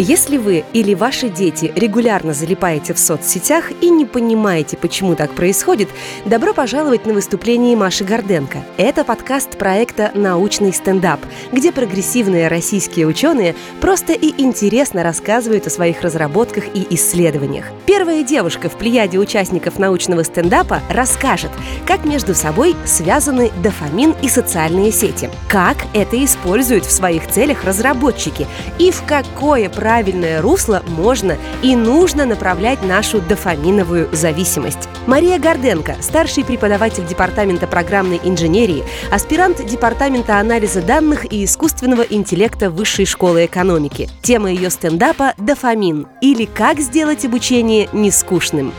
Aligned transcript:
Если 0.00 0.36
вы 0.36 0.64
или 0.74 0.94
ваши 0.94 1.28
дети 1.28 1.72
регулярно 1.74 2.32
залипаете 2.32 2.94
в 2.94 3.00
соцсетях 3.00 3.72
и 3.80 3.90
не 3.90 4.06
понимаете, 4.06 4.76
почему 4.76 5.16
так 5.16 5.32
происходит, 5.32 5.88
добро 6.24 6.54
пожаловать 6.54 7.04
на 7.04 7.14
выступление 7.14 7.76
Маши 7.76 8.04
Горденко. 8.04 8.58
Это 8.76 9.02
подкаст 9.02 9.58
проекта 9.58 10.12
«Научный 10.14 10.72
стендап», 10.72 11.18
где 11.50 11.72
прогрессивные 11.72 12.46
российские 12.46 13.08
ученые 13.08 13.56
просто 13.80 14.12
и 14.12 14.40
интересно 14.40 15.02
рассказывают 15.02 15.66
о 15.66 15.70
своих 15.70 16.00
разработках 16.02 16.66
и 16.74 16.86
исследованиях. 16.90 17.64
Первая 17.84 18.22
девушка 18.22 18.68
в 18.68 18.76
плеяде 18.76 19.18
участников 19.18 19.80
научного 19.80 20.22
стендапа 20.22 20.80
расскажет, 20.88 21.50
как 21.84 22.04
между 22.04 22.36
собой 22.36 22.76
связаны 22.84 23.50
дофамин 23.64 24.14
и 24.22 24.28
социальные 24.28 24.92
сети, 24.92 25.28
как 25.48 25.76
это 25.92 26.24
используют 26.24 26.84
в 26.84 26.92
своих 26.92 27.26
целях 27.26 27.64
разработчики 27.64 28.46
и 28.78 28.92
в 28.92 29.02
какое 29.02 29.68
правильное 29.68 29.87
правильное 29.88 30.42
русло 30.42 30.82
можно 30.86 31.38
и 31.62 31.74
нужно 31.74 32.26
направлять 32.26 32.82
нашу 32.82 33.22
дофаминовую 33.22 34.10
зависимость. 34.12 34.86
Мария 35.06 35.38
Горденко, 35.38 35.96
старший 36.02 36.44
преподаватель 36.44 37.06
Департамента 37.06 37.66
программной 37.66 38.20
инженерии, 38.22 38.84
аспирант 39.10 39.64
Департамента 39.64 40.40
анализа 40.40 40.82
данных 40.82 41.32
и 41.32 41.42
искусственного 41.42 42.02
интеллекта 42.02 42.68
Высшей 42.68 43.06
школы 43.06 43.46
экономики. 43.46 44.10
Тема 44.20 44.50
ее 44.50 44.68
стендапа– 44.68 45.32
дофамин 45.38 46.06
или 46.20 46.44
как 46.44 46.80
сделать 46.80 47.24
обучение 47.24 47.88
нескучным. 47.94 48.74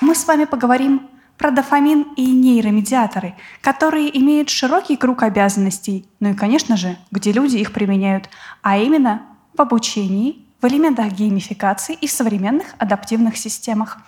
Мы 0.00 0.14
с 0.14 0.24
вами 0.28 0.44
поговорим 0.44 1.08
про 1.38 1.50
дофамин 1.50 2.02
и 2.16 2.26
нейромедиаторы, 2.32 3.34
которые 3.60 4.16
имеют 4.18 4.48
широкий 4.48 4.96
круг 4.96 5.22
обязанностей, 5.22 6.08
ну 6.20 6.30
и, 6.30 6.34
конечно 6.34 6.76
же, 6.76 6.96
где 7.10 7.32
люди 7.32 7.56
их 7.56 7.72
применяют, 7.72 8.28
а 8.62 8.78
именно 8.78 9.22
в 9.56 9.60
обучении, 9.60 10.44
в 10.60 10.66
элементах 10.66 11.12
геймификации 11.12 11.94
и 11.94 12.06
в 12.06 12.10
современных 12.10 12.74
адаптивных 12.78 13.36
системах. 13.36 13.98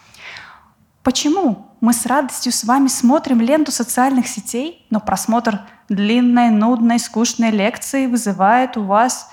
Почему 1.03 1.67
мы 1.81 1.93
с 1.93 2.07
радостью 2.07 2.53
с 2.53 2.65
вами 2.65 2.89
смотрим 2.89 3.41
ленту 3.41 3.73
социальных 3.73 4.27
сетей, 4.27 4.87
но 4.91 5.01
просмотр 5.01 5.61
длинной, 5.89 6.51
нудной, 6.51 6.99
скучной 6.99 7.51
лекции 7.51 8.07
вызывает 8.07 8.77
у 8.77 8.83
вас 8.83 9.31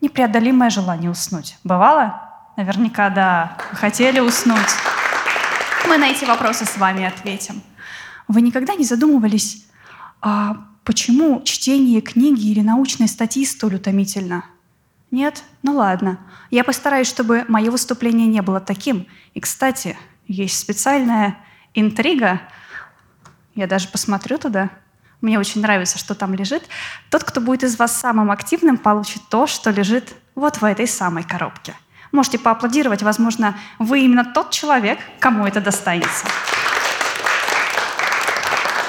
непреодолимое 0.00 0.70
желание 0.70 1.10
уснуть? 1.10 1.58
Бывало? 1.62 2.20
Наверняка 2.56 3.10
да. 3.10 3.56
Вы 3.72 3.76
хотели 3.76 4.20
уснуть. 4.20 4.70
Мы 5.94 5.98
на 5.98 6.08
эти 6.08 6.24
вопросы 6.24 6.64
с 6.64 6.76
вами 6.76 7.04
ответим. 7.04 7.62
Вы 8.26 8.40
никогда 8.40 8.74
не 8.74 8.82
задумывались, 8.82 9.64
а 10.20 10.66
почему 10.82 11.40
чтение 11.44 12.00
книги 12.00 12.48
или 12.48 12.62
научной 12.62 13.06
статьи 13.06 13.46
столь 13.46 13.76
утомительно? 13.76 14.44
Нет? 15.12 15.44
Ну 15.62 15.76
ладно. 15.76 16.18
Я 16.50 16.64
постараюсь, 16.64 17.06
чтобы 17.06 17.44
мое 17.46 17.70
выступление 17.70 18.26
не 18.26 18.42
было 18.42 18.58
таким. 18.58 19.06
И, 19.34 19.40
кстати, 19.40 19.96
есть 20.26 20.58
специальная 20.58 21.38
интрига. 21.74 22.40
Я 23.54 23.68
даже 23.68 23.86
посмотрю 23.86 24.38
туда. 24.38 24.70
Мне 25.20 25.38
очень 25.38 25.60
нравится, 25.60 25.96
что 25.96 26.16
там 26.16 26.34
лежит. 26.34 26.64
Тот, 27.08 27.22
кто 27.22 27.40
будет 27.40 27.62
из 27.62 27.78
вас 27.78 27.96
самым 27.96 28.32
активным, 28.32 28.78
получит 28.78 29.22
то, 29.30 29.46
что 29.46 29.70
лежит 29.70 30.12
вот 30.34 30.56
в 30.56 30.64
этой 30.64 30.88
самой 30.88 31.22
коробке. 31.22 31.76
Можете 32.14 32.38
поаплодировать, 32.38 33.02
возможно, 33.02 33.58
вы 33.80 34.02
именно 34.04 34.24
тот 34.24 34.52
человек, 34.52 35.00
кому 35.18 35.48
это 35.48 35.60
достанется. 35.60 36.24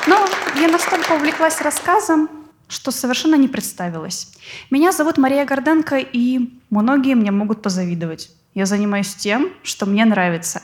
Но 0.05 0.27
я 0.55 0.67
настолько 0.67 1.13
увлеклась 1.13 1.59
рассказом, 1.59 2.29
что 2.67 2.91
совершенно 2.91 3.33
не 3.33 3.47
представилась. 3.47 4.31
Меня 4.69 4.91
зовут 4.91 5.17
Мария 5.17 5.44
Горденко, 5.44 5.97
и 5.97 6.61
многие 6.69 7.16
мне 7.16 7.31
могут 7.31 7.63
позавидовать. 7.63 8.29
Я 8.53 8.67
занимаюсь 8.67 9.16
тем, 9.16 9.50
что 9.63 9.88
мне 9.88 10.05
нравится. 10.05 10.61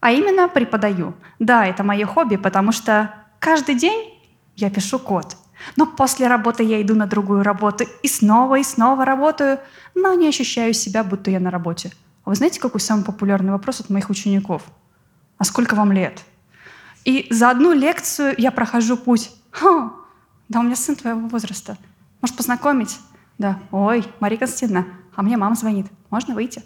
А 0.00 0.12
именно 0.12 0.48
преподаю. 0.48 1.14
Да, 1.38 1.64
это 1.64 1.82
мое 1.82 2.04
хобби, 2.04 2.36
потому 2.36 2.72
что 2.72 3.14
каждый 3.38 3.74
день 3.74 4.20
я 4.54 4.68
пишу 4.68 4.98
код. 4.98 5.38
Но 5.74 5.86
после 5.86 6.28
работы 6.28 6.62
я 6.62 6.80
иду 6.80 6.94
на 6.94 7.06
другую 7.06 7.42
работу 7.42 7.84
и 8.02 8.08
снова 8.08 8.58
и 8.58 8.62
снова 8.62 9.04
работаю, 9.04 9.58
но 9.94 10.14
не 10.14 10.28
ощущаю 10.28 10.72
себя, 10.74 11.02
будто 11.02 11.30
я 11.30 11.40
на 11.40 11.50
работе. 11.50 11.92
А 12.24 12.30
вы 12.30 12.36
знаете, 12.36 12.60
какой 12.60 12.80
самый 12.80 13.04
популярный 13.04 13.52
вопрос 13.52 13.80
от 13.80 13.90
моих 13.90 14.10
учеников? 14.10 14.62
А 15.38 15.44
сколько 15.44 15.74
вам 15.74 15.92
лет? 15.92 16.22
И 17.04 17.26
за 17.30 17.50
одну 17.50 17.72
лекцию 17.72 18.34
я 18.36 18.50
прохожу 18.50 18.96
путь. 18.96 19.30
Ха, 19.50 19.92
да 20.48 20.60
у 20.60 20.62
меня 20.62 20.76
сын 20.76 20.96
твоего 20.96 21.28
возраста. 21.28 21.76
Может, 22.20 22.36
познакомить? 22.36 22.98
Да. 23.38 23.58
Ой, 23.70 24.04
Мария 24.20 24.38
Константиновна, 24.38 24.86
а 25.14 25.22
мне 25.22 25.36
мама 25.36 25.54
звонит. 25.54 25.86
Можно 26.10 26.34
выйти? 26.34 26.62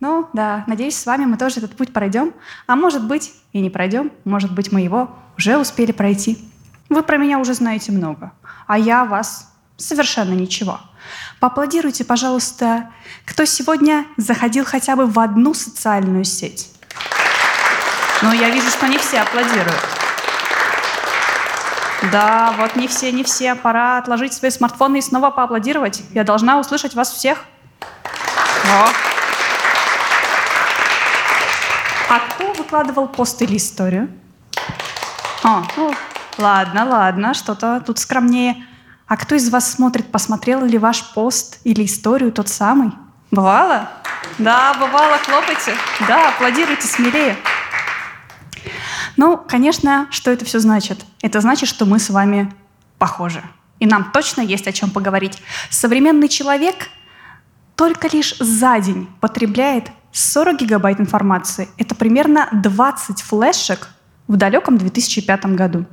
Ну, 0.00 0.28
да, 0.32 0.64
надеюсь, 0.66 0.96
с 0.96 1.06
вами 1.06 1.24
мы 1.24 1.36
тоже 1.36 1.58
этот 1.58 1.76
путь 1.76 1.92
пройдем. 1.92 2.32
А 2.66 2.76
может 2.76 3.06
быть, 3.06 3.34
и 3.52 3.60
не 3.60 3.70
пройдем. 3.70 4.12
Может 4.24 4.54
быть, 4.54 4.72
мы 4.72 4.80
его 4.80 5.10
уже 5.36 5.58
успели 5.58 5.92
пройти. 5.92 6.38
Вы 6.88 7.02
про 7.02 7.16
меня 7.16 7.38
уже 7.38 7.54
знаете 7.54 7.92
много, 7.92 8.32
а 8.66 8.78
я 8.78 9.04
вас 9.04 9.52
совершенно 9.76 10.32
ничего. 10.32 10.80
Поаплодируйте, 11.40 12.04
пожалуйста, 12.04 12.90
кто 13.24 13.44
сегодня 13.44 14.06
заходил 14.16 14.64
хотя 14.64 14.96
бы 14.96 15.06
в 15.06 15.18
одну 15.18 15.54
социальную 15.54 16.24
сеть. 16.24 16.72
Но 18.22 18.32
я 18.32 18.50
вижу, 18.50 18.68
что 18.70 18.88
не 18.88 18.98
все 18.98 19.20
аплодируют. 19.20 19.98
Да, 22.10 22.54
вот 22.56 22.74
не 22.76 22.88
все, 22.88 23.12
не 23.12 23.22
все. 23.22 23.54
Пора 23.54 23.98
отложить 23.98 24.32
свои 24.32 24.50
смартфоны 24.50 24.98
и 24.98 25.02
снова 25.02 25.30
поаплодировать. 25.30 26.02
Я 26.12 26.24
должна 26.24 26.58
услышать 26.58 26.94
вас 26.94 27.12
всех. 27.12 27.44
О. 28.64 28.88
А 32.08 32.20
кто 32.20 32.52
выкладывал 32.54 33.08
пост 33.08 33.40
или 33.42 33.56
историю? 33.56 34.08
О, 35.42 35.62
ну, 35.76 35.94
Ладно, 36.38 36.84
ладно, 36.84 37.34
что-то 37.34 37.82
тут 37.84 37.98
скромнее. 37.98 38.64
А 39.08 39.16
кто 39.16 39.34
из 39.34 39.50
вас 39.50 39.72
смотрит, 39.72 40.12
посмотрел 40.12 40.64
ли 40.64 40.78
ваш 40.78 41.02
пост 41.12 41.60
или 41.64 41.84
историю 41.84 42.30
тот 42.30 42.48
самый? 42.48 42.92
Бывало? 43.32 43.90
Да, 44.38 44.74
бывало, 44.74 45.18
хлопайте. 45.18 45.74
Да, 46.06 46.28
аплодируйте 46.28 46.86
смелее. 46.86 47.36
Ну, 49.16 49.36
конечно, 49.36 50.06
что 50.10 50.30
это 50.30 50.44
все 50.44 50.60
значит? 50.60 51.04
Это 51.22 51.40
значит, 51.40 51.68
что 51.68 51.86
мы 51.86 51.98
с 51.98 52.08
вами 52.08 52.54
похожи. 52.98 53.42
И 53.80 53.86
нам 53.86 54.12
точно 54.12 54.42
есть 54.42 54.68
о 54.68 54.72
чем 54.72 54.90
поговорить. 54.90 55.42
Современный 55.70 56.28
человек 56.28 56.88
только 57.74 58.08
лишь 58.08 58.36
за 58.38 58.78
день 58.78 59.08
потребляет 59.20 59.90
40 60.12 60.60
гигабайт 60.60 61.00
информации. 61.00 61.68
Это 61.78 61.94
примерно 61.94 62.48
20 62.52 63.22
флешек 63.22 63.88
в 64.28 64.36
далеком 64.36 64.78
2005 64.78 65.46
году. 65.46 65.86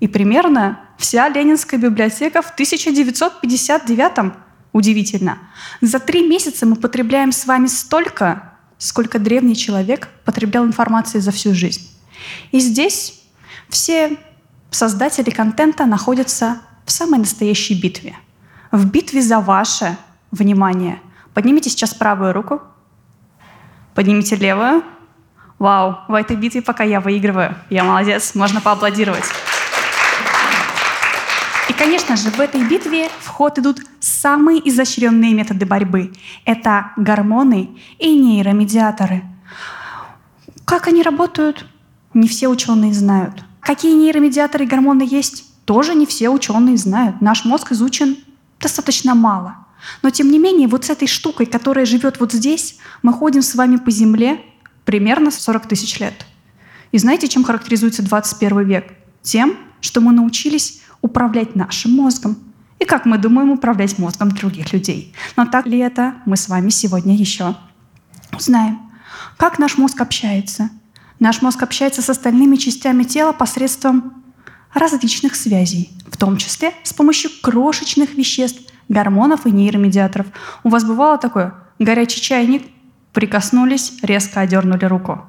И 0.00 0.08
примерно 0.08 0.80
вся 0.98 1.28
Ленинская 1.28 1.80
библиотека 1.80 2.42
в 2.42 2.50
1959 2.50 4.32
удивительно. 4.72 5.38
За 5.80 5.98
три 5.98 6.28
месяца 6.28 6.66
мы 6.66 6.76
потребляем 6.76 7.32
с 7.32 7.46
вами 7.46 7.66
столько, 7.66 8.52
сколько 8.78 9.18
древний 9.18 9.56
человек 9.56 10.08
потреблял 10.24 10.64
информации 10.66 11.18
за 11.18 11.30
всю 11.30 11.54
жизнь. 11.54 11.90
И 12.52 12.60
здесь 12.60 13.22
все 13.70 14.18
создатели 14.70 15.30
контента 15.30 15.86
находятся 15.86 16.60
в 16.84 16.90
самой 16.90 17.20
настоящей 17.20 17.80
битве. 17.80 18.14
В 18.70 18.90
битве 18.90 19.22
за 19.22 19.40
ваше 19.40 19.96
внимание. 20.30 21.00
Поднимите 21.32 21.70
сейчас 21.70 21.94
правую 21.94 22.34
руку. 22.34 22.60
Поднимите 23.94 24.36
левую. 24.36 24.84
Вау, 25.58 26.00
в 26.08 26.12
этой 26.12 26.36
битве 26.36 26.60
пока 26.60 26.84
я 26.84 27.00
выигрываю. 27.00 27.56
Я 27.70 27.84
молодец, 27.84 28.34
можно 28.34 28.60
поаплодировать 28.60 29.24
конечно 31.76 32.16
же, 32.16 32.30
в 32.30 32.40
этой 32.40 32.66
битве 32.68 33.08
в 33.20 33.28
ход 33.28 33.58
идут 33.58 33.80
самые 34.00 34.66
изощренные 34.68 35.34
методы 35.34 35.66
борьбы. 35.66 36.12
Это 36.44 36.92
гормоны 36.96 37.70
и 37.98 38.14
нейромедиаторы. 38.14 39.22
Как 40.64 40.88
они 40.88 41.02
работают, 41.02 41.66
не 42.14 42.28
все 42.28 42.48
ученые 42.48 42.92
знают. 42.92 43.44
Какие 43.60 43.94
нейромедиаторы 43.94 44.64
и 44.64 44.68
гормоны 44.68 45.06
есть, 45.08 45.44
тоже 45.64 45.94
не 45.94 46.06
все 46.06 46.30
ученые 46.30 46.76
знают. 46.76 47.20
Наш 47.20 47.44
мозг 47.44 47.72
изучен 47.72 48.16
достаточно 48.60 49.14
мало. 49.14 49.56
Но 50.02 50.10
тем 50.10 50.30
не 50.30 50.38
менее, 50.38 50.68
вот 50.68 50.84
с 50.84 50.90
этой 50.90 51.06
штукой, 51.06 51.46
которая 51.46 51.84
живет 51.84 52.18
вот 52.20 52.32
здесь, 52.32 52.78
мы 53.02 53.12
ходим 53.12 53.42
с 53.42 53.54
вами 53.54 53.76
по 53.76 53.90
Земле 53.90 54.40
примерно 54.84 55.30
40 55.30 55.66
тысяч 55.66 55.98
лет. 56.00 56.14
И 56.92 56.98
знаете, 56.98 57.28
чем 57.28 57.44
характеризуется 57.44 58.02
21 58.02 58.64
век? 58.64 58.92
Тем, 59.22 59.58
что 59.80 60.00
мы 60.00 60.12
научились 60.12 60.82
управлять 61.06 61.54
нашим 61.56 61.92
мозгом 61.92 62.36
и 62.78 62.84
как 62.84 63.06
мы 63.06 63.16
думаем 63.16 63.50
управлять 63.50 63.98
мозгом 63.98 64.30
других 64.30 64.72
людей. 64.72 65.14
Но 65.36 65.46
так 65.46 65.66
ли 65.66 65.78
это, 65.78 66.14
мы 66.26 66.36
с 66.36 66.48
вами 66.48 66.68
сегодня 66.68 67.16
еще 67.16 67.54
узнаем. 68.36 68.80
Как 69.38 69.58
наш 69.58 69.78
мозг 69.78 70.00
общается? 70.00 70.68
Наш 71.18 71.40
мозг 71.42 71.62
общается 71.62 72.02
с 72.02 72.10
остальными 72.10 72.56
частями 72.56 73.04
тела 73.04 73.32
посредством 73.32 74.24
различных 74.74 75.36
связей, 75.36 75.90
в 76.10 76.16
том 76.18 76.36
числе 76.36 76.72
с 76.82 76.92
помощью 76.92 77.30
крошечных 77.42 78.14
веществ, 78.14 78.60
гормонов 78.88 79.46
и 79.46 79.50
нейромедиаторов. 79.50 80.26
У 80.64 80.68
вас 80.68 80.84
бывало 80.84 81.16
такое? 81.16 81.54
Горячий 81.78 82.20
чайник, 82.20 82.66
прикоснулись, 83.12 83.94
резко 84.02 84.40
одернули 84.40 84.84
руку. 84.84 85.22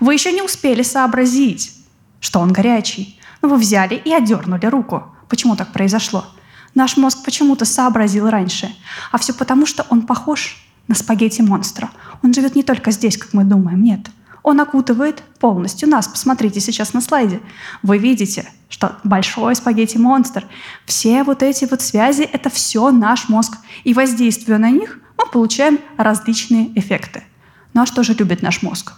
Вы 0.00 0.14
еще 0.14 0.32
не 0.32 0.42
успели 0.42 0.82
сообразить, 0.82 1.72
что 2.18 2.40
он 2.40 2.52
горячий. 2.52 3.20
Но 3.40 3.48
вы 3.48 3.56
взяли 3.56 3.94
и 3.94 4.12
одернули 4.12 4.66
руку. 4.66 5.14
Почему 5.28 5.56
так 5.56 5.72
произошло? 5.72 6.24
Наш 6.74 6.96
мозг 6.96 7.24
почему-то 7.24 7.64
сообразил 7.64 8.28
раньше. 8.28 8.74
А 9.10 9.18
все 9.18 9.32
потому, 9.32 9.66
что 9.66 9.86
он 9.90 10.02
похож 10.02 10.64
на 10.86 10.94
спагетти-монстра. 10.94 11.90
Он 12.22 12.32
живет 12.32 12.54
не 12.54 12.62
только 12.62 12.90
здесь, 12.90 13.16
как 13.16 13.32
мы 13.34 13.44
думаем, 13.44 13.82
нет. 13.82 14.08
Он 14.42 14.60
окутывает 14.60 15.22
полностью 15.40 15.88
нас. 15.88 16.08
Посмотрите 16.08 16.60
сейчас 16.60 16.94
на 16.94 17.00
слайде. 17.00 17.40
Вы 17.82 17.98
видите, 17.98 18.48
что 18.68 18.96
большой 19.04 19.54
спагетти-монстр, 19.56 20.46
все 20.86 21.22
вот 21.24 21.42
эти 21.42 21.66
вот 21.66 21.82
связи— 21.82 22.22
это 22.32 22.48
все 22.48 22.90
наш 22.90 23.28
мозг. 23.28 23.58
И 23.84 23.92
воздействуя 23.92 24.58
на 24.58 24.70
них, 24.70 25.00
мы 25.18 25.26
получаем 25.26 25.78
различные 25.96 26.78
эффекты. 26.78 27.24
Ну 27.74 27.82
а 27.82 27.86
что 27.86 28.02
же 28.02 28.14
любит 28.14 28.40
наш 28.40 28.62
мозг? 28.62 28.94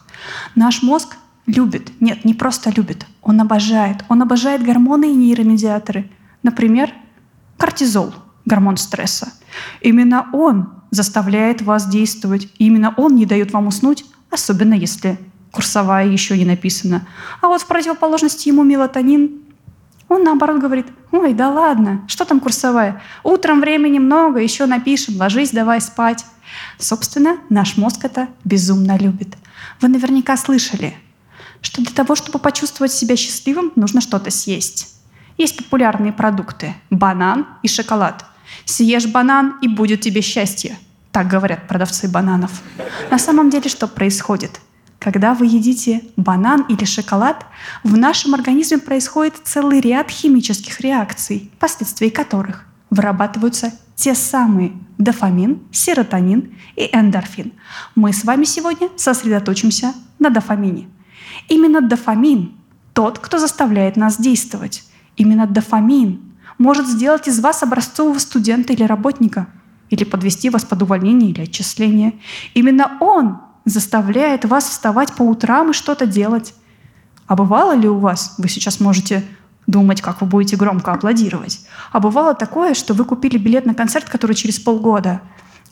Наш 0.55 0.83
мозг 0.83 1.17
любит, 1.47 1.91
нет, 2.00 2.25
не 2.25 2.35
просто 2.35 2.71
любит, 2.71 3.06
он 3.23 3.41
обожает. 3.41 4.05
Он 4.09 4.23
обожает 4.23 4.62
гормоны 4.62 5.11
и 5.11 5.15
нейромедиаторы. 5.15 6.11
Например, 6.43 6.93
кортизол, 7.57 8.15
гормон 8.45 8.77
стресса. 8.77 9.33
Именно 9.81 10.29
он 10.33 10.73
заставляет 10.91 11.63
вас 11.63 11.89
действовать. 11.89 12.49
именно 12.59 12.95
он 12.97 13.15
не 13.15 13.27
дает 13.27 13.53
вам 13.53 13.69
уснуть, 13.69 14.05
особенно 14.31 14.75
если 14.75 15.19
курсовая 15.53 16.07
еще 16.07 16.37
не 16.39 16.45
написана. 16.45 17.07
А 17.41 17.49
вот 17.49 17.63
в 17.63 17.67
противоположности 17.67 18.49
ему 18.49 18.63
мелатонин, 18.63 19.43
он 20.09 20.25
наоборот 20.25 20.61
говорит, 20.61 20.87
ой, 21.13 21.35
да 21.35 21.51
ладно, 21.51 22.05
что 22.09 22.25
там 22.25 22.41
курсовая? 22.41 23.03
Утром 23.23 23.61
времени 23.61 23.99
много, 23.99 24.41
еще 24.41 24.67
напишем, 24.67 25.17
ложись, 25.17 25.51
давай 25.51 25.81
спать. 25.81 26.25
Собственно, 26.79 27.39
наш 27.49 27.77
мозг 27.77 28.05
это 28.05 28.29
безумно 28.45 28.97
любит. 28.97 29.37
Вы 29.81 29.89
наверняка 29.89 30.37
слышали, 30.37 30.97
что 31.61 31.83
для 31.83 31.93
того, 31.93 32.17
чтобы 32.17 32.39
почувствовать 32.39 32.93
себя 32.93 33.17
счастливым, 33.17 33.73
нужно 33.77 34.01
что-то 34.01 34.31
съесть. 34.31 35.00
Есть 35.38 35.56
популярные 35.56 36.12
продукты– 36.12 36.75
банан 36.91 37.47
и 37.62 37.69
шоколад. 37.69 38.25
Съешь 38.65 39.06
банан, 39.06 39.56
и 39.62 39.69
будет 39.69 40.00
тебе 40.00 40.21
счастье. 40.21 40.77
Так 41.12 41.29
говорят 41.29 41.67
продавцы 41.67 42.09
бананов. 42.09 42.62
На 43.11 43.19
самом 43.19 43.50
деле 43.50 43.69
что 43.69 43.88
происходит? 43.88 44.61
Когда 44.99 45.35
вы 45.35 45.47
едите 45.47 46.03
банан 46.17 46.62
или 46.69 46.85
шоколад, 46.85 47.47
в 47.82 47.97
нашем 47.97 48.35
организме 48.35 48.79
происходит 48.79 49.35
целый 49.44 49.81
ряд 49.81 50.11
химических 50.11 50.81
реакций, 50.81 51.50
последствий 51.59 52.11
которых 52.11 52.67
вырабатываются 52.91 53.73
те 53.97 54.15
самые 54.15 54.73
дофамин, 54.99 55.62
серотонин 55.73 56.55
и 56.76 56.91
эндорфин. 56.93 57.53
Мы 57.94 58.12
с 58.12 58.25
вами 58.25 58.44
сегодня 58.44 58.88
сосредоточимся 58.97 59.94
на 60.19 60.31
дофамине. 60.31 60.88
Именно 61.49 61.81
дофамин– 61.81 62.55
тот, 62.93 63.19
кто 63.19 63.38
заставляет 63.38 63.97
нас 63.97 64.21
действовать. 64.21 64.85
Именно 65.17 65.47
дофамин 65.47 66.21
может 66.59 66.87
сделать 66.87 67.29
из 67.29 67.41
вас 67.41 67.62
образцового 67.62 68.19
студента 68.19 68.73
или 68.73 68.83
работника, 68.83 69.49
или 69.89 70.05
подвести 70.05 70.51
вас 70.51 70.65
под 70.65 70.83
увольнение 70.83 71.31
или 71.31 71.43
отчисление. 71.43 72.15
Именно 72.55 72.99
он 73.01 73.39
заставляет 73.65 74.45
вас 74.45 74.69
вставать 74.69 75.15
по 75.15 75.23
утрам 75.23 75.71
и 75.71 75.75
что-то 75.75 76.07
делать. 76.07 76.55
А 77.27 77.37
бывало 77.37 77.73
ли 77.73 77.89
у 77.89 77.99
вас, 77.99 78.35
вы 78.39 78.49
сейчас 78.49 78.81
можете 78.81 79.25
думать, 79.67 80.03
как 80.03 80.21
вы 80.21 80.27
будете 80.27 80.57
громко 80.57 80.93
аплодировать, 80.93 81.61
а 81.93 82.01
бывало 82.01 82.35
такое, 82.35 82.75
что 82.75 82.93
вы 82.93 83.05
купили 83.05 83.39
билет 83.39 83.67
на 83.67 83.75
концерт, 83.75 84.09
который 84.09 84.35
через 84.35 84.59
полгода, 84.59 85.21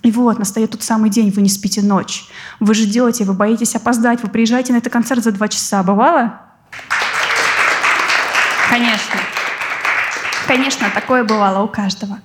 и 0.02 0.12
вот, 0.12 0.38
настает 0.38 0.70
тот 0.70 0.82
самый 0.82 1.10
день, 1.10 1.30
вы 1.30 1.42
не 1.42 1.48
спите 1.48 1.82
ночь. 1.82 2.28
Вы 2.60 2.74
же 2.74 2.86
делаете, 2.86 3.24
вы 3.24 3.32
боитесь 3.32 3.74
опоздать, 3.74 4.22
вы 4.22 4.28
приезжаете 4.28 4.72
на 4.72 4.76
этот 4.76 4.92
концерт 4.92 5.24
за 5.24 5.32
два 5.32 5.48
часа. 5.48 5.82
Бывало? 5.82 6.40
Конечно. 8.68 9.20
Конечно, 10.46 10.90
такое 10.94 11.24
бывало 11.24 11.62
у 11.62 11.68
каждого. 11.68 12.20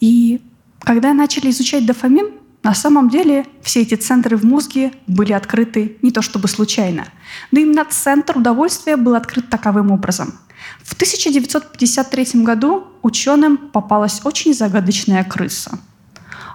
И 0.00 0.40
когда 0.80 1.12
начали 1.14 1.50
изучать 1.50 1.84
дофамин, 1.86 2.30
на 2.62 2.74
самом 2.74 3.08
деле 3.08 3.46
все 3.62 3.82
эти 3.82 3.94
центры 3.94 4.36
в 4.36 4.44
мозге 4.44 4.92
были 5.06 5.32
открыты 5.32 5.96
не 6.02 6.10
то 6.10 6.22
чтобы 6.22 6.48
случайно, 6.48 7.06
но 7.50 7.60
именно 7.60 7.84
центр 7.84 8.36
удовольствия 8.36 8.96
был 8.96 9.14
открыт 9.14 9.48
таковым 9.48 9.90
образом. 9.90 10.38
В 10.82 10.94
1953 10.94 12.42
году 12.42 12.86
ученым 13.02 13.56
попалась 13.56 14.20
очень 14.24 14.54
загадочная 14.54 15.24
крыса. 15.24 15.78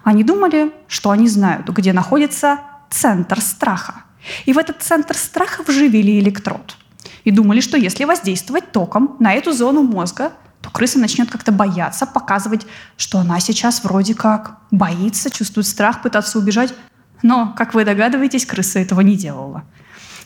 Они 0.04 0.24
думали, 0.24 0.72
что 0.88 1.12
они 1.12 1.28
знают, 1.28 1.70
где 1.70 1.94
находится 1.94 2.60
центр 2.90 3.40
страха. 3.42 4.04
И 4.46 4.54
в 4.54 4.58
этот 4.58 4.82
центр 4.82 5.16
страха 5.16 5.64
вживили 5.64 6.20
электрод. 6.20 6.78
И 7.24 7.32
думали, 7.32 7.62
что 7.62 7.78
если 7.78 8.04
воздействовать 8.04 8.72
током 8.72 9.16
на 9.20 9.34
эту 9.34 9.54
зону 9.54 9.84
мозга, 9.84 10.34
то 10.62 10.70
крыса 10.70 11.00
начнет 11.00 11.30
как-то 11.30 11.52
бояться, 11.52 12.06
показывать, 12.06 12.66
что 12.98 13.20
она 13.20 13.40
сейчас 13.40 13.84
вроде 13.84 14.16
как 14.16 14.58
боится, 14.72 15.30
чувствует 15.30 15.68
страх, 15.68 16.02
пытаться 16.02 16.40
убежать. 16.40 16.74
Но, 17.22 17.54
как 17.58 17.74
вы 17.74 17.86
догадываетесь, 17.86 18.46
крыса 18.46 18.80
этого 18.80 19.02
не 19.02 19.16
делала. 19.16 19.64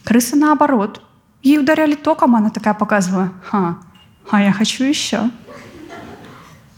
Крыса 0.03 0.35
наоборот. 0.35 1.01
Ей 1.43 1.59
ударяли 1.59 1.95
током, 1.95 2.35
она 2.35 2.49
такая 2.49 2.73
показывала, 2.73 3.31
Ха, 3.45 3.77
а 4.29 4.41
я 4.41 4.51
хочу 4.51 4.83
еще. 4.83 5.29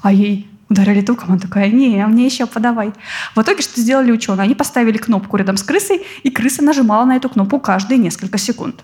А 0.02 0.12
ей 0.12 0.50
ударяли 0.70 1.02
током, 1.02 1.32
она 1.32 1.40
такая, 1.40 1.70
не, 1.70 2.00
а 2.02 2.08
мне 2.08 2.26
еще 2.26 2.46
подавай. 2.46 2.94
В 3.36 3.42
итоге 3.42 3.62
что 3.62 3.82
сделали 3.82 4.12
ученые? 4.12 4.44
Они 4.44 4.56
поставили 4.56 4.98
кнопку 4.98 5.38
рядом 5.38 5.58
с 5.58 5.64
крысой, 5.64 6.06
и 6.24 6.30
крыса 6.30 6.64
нажимала 6.64 7.06
на 7.06 7.16
эту 7.16 7.30
кнопку 7.30 7.60
каждые 7.60 7.98
несколько 7.98 8.38
секунд. 8.38 8.84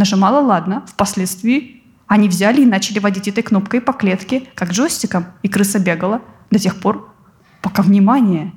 Нажимала, 0.00 0.40
ладно, 0.40 0.82
впоследствии 0.86 1.82
они 2.06 2.26
взяли 2.26 2.62
и 2.62 2.64
начали 2.64 3.00
водить 3.00 3.28
этой 3.28 3.42
кнопкой 3.42 3.82
по 3.82 3.92
клетке, 3.92 4.48
как 4.54 4.70
джойстиком, 4.70 5.26
и 5.42 5.48
крыса 5.50 5.78
бегала 5.78 6.22
до 6.50 6.58
тех 6.58 6.80
пор, 6.80 7.12
пока, 7.60 7.82
внимание, 7.82 8.54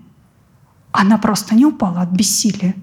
она 0.94 1.18
просто 1.18 1.54
не 1.54 1.66
упала 1.66 2.00
от 2.00 2.12
бессилия. 2.12 2.75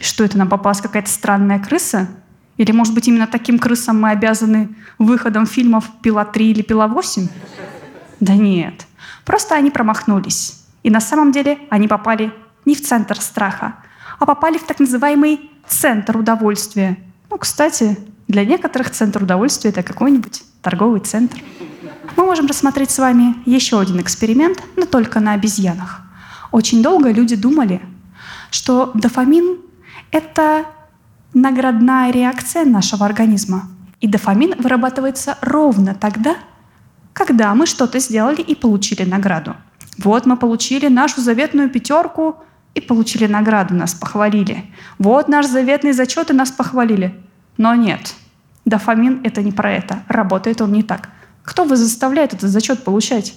Что 0.00 0.24
это, 0.24 0.36
нам 0.36 0.48
попалась 0.48 0.80
какая-то 0.80 1.08
странная 1.08 1.60
крыса? 1.60 2.08
Или, 2.56 2.72
может 2.72 2.94
быть, 2.94 3.06
именно 3.06 3.28
таким 3.28 3.60
крысам 3.60 4.00
мы 4.00 4.10
обязаны 4.10 4.74
выходом 4.98 5.46
фильмов 5.46 5.84
«Пила 6.02 6.24
3» 6.24 6.42
или 6.42 6.62
«Пила 6.62 6.88
8»? 6.88 7.28
Да 8.18 8.34
нет. 8.34 8.88
Просто 9.24 9.54
они 9.54 9.70
промахнулись. 9.70 10.64
И 10.82 10.90
на 10.90 11.00
самом 11.00 11.30
деле 11.30 11.60
они 11.70 11.86
попали 11.86 12.32
не 12.64 12.74
в 12.74 12.82
центр 12.82 13.20
страха, 13.20 13.76
а 14.18 14.26
попали 14.26 14.58
в 14.58 14.64
так 14.64 14.80
называемый 14.80 15.48
центр 15.68 16.16
удовольствия. 16.16 16.98
Ну, 17.34 17.38
кстати, 17.38 17.98
для 18.28 18.44
некоторых 18.44 18.90
центр 18.90 19.24
удовольствия— 19.24 19.70
это 19.72 19.82
какой-нибудь 19.82 20.44
торговый 20.62 21.00
центр. 21.00 21.36
Мы 22.16 22.24
можем 22.24 22.46
рассмотреть 22.46 22.92
с 22.92 22.98
вами 23.00 23.34
еще 23.44 23.80
один 23.80 24.00
эксперимент, 24.00 24.62
но 24.76 24.86
только 24.86 25.18
на 25.18 25.32
обезьянах. 25.32 26.02
Очень 26.52 26.80
долго 26.80 27.10
люди 27.10 27.34
думали, 27.34 27.80
что 28.52 28.92
дофамин— 28.94 29.58
это 30.12 30.66
наградная 31.34 32.12
реакция 32.12 32.64
нашего 32.64 33.04
организма. 33.04 33.64
И 34.00 34.06
дофамин 34.06 34.54
вырабатывается 34.58 35.36
ровно 35.40 35.96
тогда, 35.96 36.36
когда 37.14 37.52
мы 37.56 37.66
что-то 37.66 37.98
сделали 37.98 38.42
и 38.42 38.54
получили 38.54 39.02
награду. 39.02 39.56
Вот 39.98 40.24
мы 40.24 40.36
получили 40.36 40.86
нашу 40.86 41.20
заветную 41.20 41.68
пятерку 41.68 42.36
и 42.76 42.80
получили 42.80 43.26
награду, 43.26 43.74
нас 43.74 43.92
похвалили. 43.92 44.72
Вот 45.00 45.26
наш 45.26 45.46
заветный 45.46 45.90
зачет 45.90 46.30
и 46.30 46.32
нас 46.32 46.52
похвалили. 46.52 47.23
Но 47.56 47.74
нет, 47.74 48.14
дофамин— 48.64 49.20
это 49.24 49.42
не 49.42 49.52
про 49.52 49.72
это. 49.72 50.02
Работает 50.08 50.60
он 50.60 50.72
не 50.72 50.82
так. 50.82 51.10
Кто 51.42 51.64
вас 51.64 51.78
заставляет 51.78 52.34
этот 52.34 52.50
зачет 52.50 52.84
получать? 52.84 53.34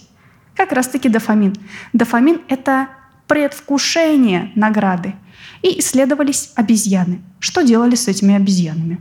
Как 0.55 0.71
раз-таки 0.71 1.09
дофамин. 1.09 1.55
Дофамин— 1.93 2.41
это 2.47 2.87
предвкушение 3.27 4.51
награды. 4.55 5.15
И 5.61 5.79
исследовались 5.79 6.51
обезьяны. 6.55 7.21
Что 7.39 7.61
делали 7.61 7.95
с 7.95 8.07
этими 8.07 8.35
обезьянами? 8.35 8.99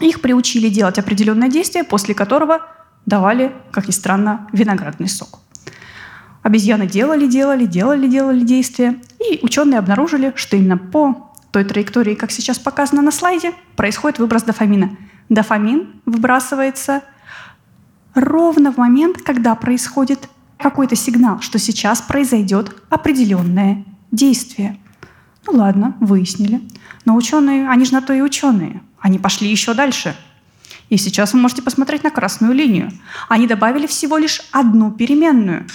Их 0.00 0.20
приучили 0.20 0.68
делать 0.68 0.98
определенное 0.98 1.48
действие, 1.48 1.84
после 1.84 2.14
которого 2.14 2.60
давали, 3.06 3.52
как 3.70 3.86
ни 3.86 3.92
странно, 3.92 4.48
виноградный 4.52 5.08
сок. 5.08 5.40
Обезьяны 6.42 6.86
делали, 6.86 7.26
делали, 7.26 7.64
делали, 7.64 8.06
делали 8.06 8.40
действия, 8.40 9.00
и 9.18 9.38
ученые 9.42 9.78
обнаружили, 9.78 10.32
что 10.36 10.56
именно 10.56 10.76
по 10.76 11.32
той 11.54 11.64
траектории, 11.64 12.16
как 12.16 12.32
сейчас 12.32 12.58
показано 12.58 13.00
на 13.00 13.12
слайде, 13.12 13.52
происходит 13.76 14.18
выброс 14.18 14.42
дофамина. 14.42 14.96
Дофамин 15.28 16.00
выбрасывается 16.04 17.02
ровно 18.12 18.72
в 18.72 18.76
момент, 18.76 19.18
когда 19.18 19.54
происходит 19.54 20.28
какой-то 20.58 20.96
сигнал, 20.96 21.40
что 21.40 21.60
сейчас 21.60 22.02
произойдет 22.02 22.74
определенное 22.90 23.84
действие. 24.10 24.80
Ну 25.46 25.52
ладно, 25.58 25.96
выяснили. 26.00 26.60
Но 27.04 27.14
ученые, 27.14 27.68
они 27.68 27.84
же 27.84 27.92
на 27.92 28.02
то 28.02 28.12
и 28.12 28.20
ученые. 28.20 28.82
Они 28.98 29.20
пошли 29.20 29.48
еще 29.48 29.74
дальше. 29.74 30.16
И 30.88 30.96
сейчас 30.96 31.34
вы 31.34 31.38
можете 31.38 31.62
посмотреть 31.62 32.02
на 32.02 32.10
красную 32.10 32.52
линию. 32.52 32.90
Они 33.28 33.46
добавили 33.46 33.86
всего 33.86 34.18
лишь 34.18 34.40
одну 34.50 34.90
переменную. 34.90 35.66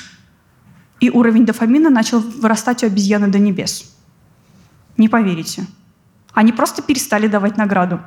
и 1.00 1.10
уровень 1.10 1.46
дофамина 1.46 1.90
начал 1.90 2.20
вырастать 2.20 2.84
у 2.84 2.88
обезьяны 2.88 3.30
до 3.30 3.40
небес. 3.40 3.99
Не 5.00 5.08
поверите. 5.08 5.66
Они 6.34 6.52
просто 6.52 6.82
перестали 6.82 7.28
давать 7.28 7.58
награду. 7.58 8.02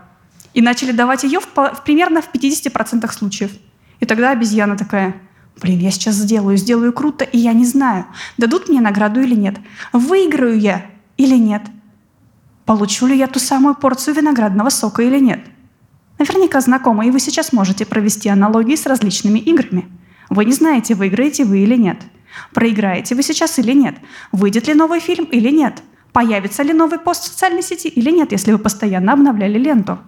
И 0.52 0.60
начали 0.60 0.92
давать 0.92 1.24
ее 1.24 1.40
в, 1.40 1.46
в, 1.46 1.82
примерно 1.84 2.20
в 2.20 2.32
50% 2.32 3.10
случаев. 3.10 3.50
И 3.98 4.04
тогда 4.04 4.30
обезьяна 4.30 4.76
такая, 4.76 5.16
блин, 5.60 5.78
я 5.78 5.90
сейчас 5.90 6.16
сделаю, 6.16 6.58
сделаю 6.58 6.92
круто, 6.92 7.24
и 7.24 7.38
я 7.38 7.54
не 7.54 7.64
знаю, 7.64 8.04
дадут 8.36 8.68
мне 8.68 8.82
награду 8.82 9.22
или 9.22 9.34
нет. 9.34 9.56
Выиграю 9.94 10.60
я 10.60 10.84
или 11.16 11.36
нет. 11.36 11.62
Получу 12.66 13.06
ли 13.06 13.16
я 13.16 13.26
ту 13.26 13.38
самую 13.38 13.74
порцию 13.74 14.14
виноградного 14.14 14.68
сока 14.68 15.02
или 15.02 15.18
нет. 15.18 15.40
Наверняка 16.18 16.60
знакомо, 16.60 17.06
и 17.06 17.10
вы 17.10 17.20
сейчас 17.20 17.54
можете 17.54 17.86
провести 17.86 18.28
аналогии 18.28 18.76
с 18.76 18.84
различными 18.84 19.38
играми. 19.38 19.88
Вы 20.28 20.44
не 20.44 20.52
знаете, 20.52 20.94
выиграете 20.94 21.46
вы 21.46 21.60
или 21.60 21.76
нет. 21.76 22.02
Проиграете 22.52 23.14
вы 23.14 23.22
сейчас 23.22 23.58
или 23.58 23.72
нет. 23.72 23.96
Выйдет 24.30 24.68
ли 24.68 24.74
новый 24.74 25.00
фильм 25.00 25.24
или 25.24 25.48
нет. 25.48 25.82
Появится 26.12 26.62
ли 26.62 26.72
новый 26.72 26.98
пост 26.98 27.24
в 27.24 27.26
социальной 27.26 27.62
сети 27.62 27.88
или 27.88 28.10
нет, 28.10 28.32
если 28.32 28.52
вы 28.52 28.58
постоянно 28.58 29.14
обновляли 29.14 29.58
ленту. 29.58 29.98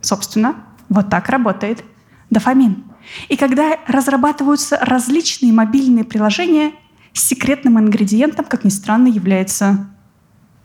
Собственно, 0.00 0.56
вот 0.88 1.08
так 1.08 1.28
работает 1.28 1.84
дофамин. 2.28 2.84
И 3.28 3.36
когда 3.36 3.78
разрабатываются 3.86 4.78
различные 4.80 5.52
мобильные 5.52 6.04
приложения, 6.04 6.72
секретным 7.12 7.78
ингредиентом, 7.78 8.44
как 8.44 8.64
ни 8.64 8.68
странно, 8.68 9.08
является 9.08 9.90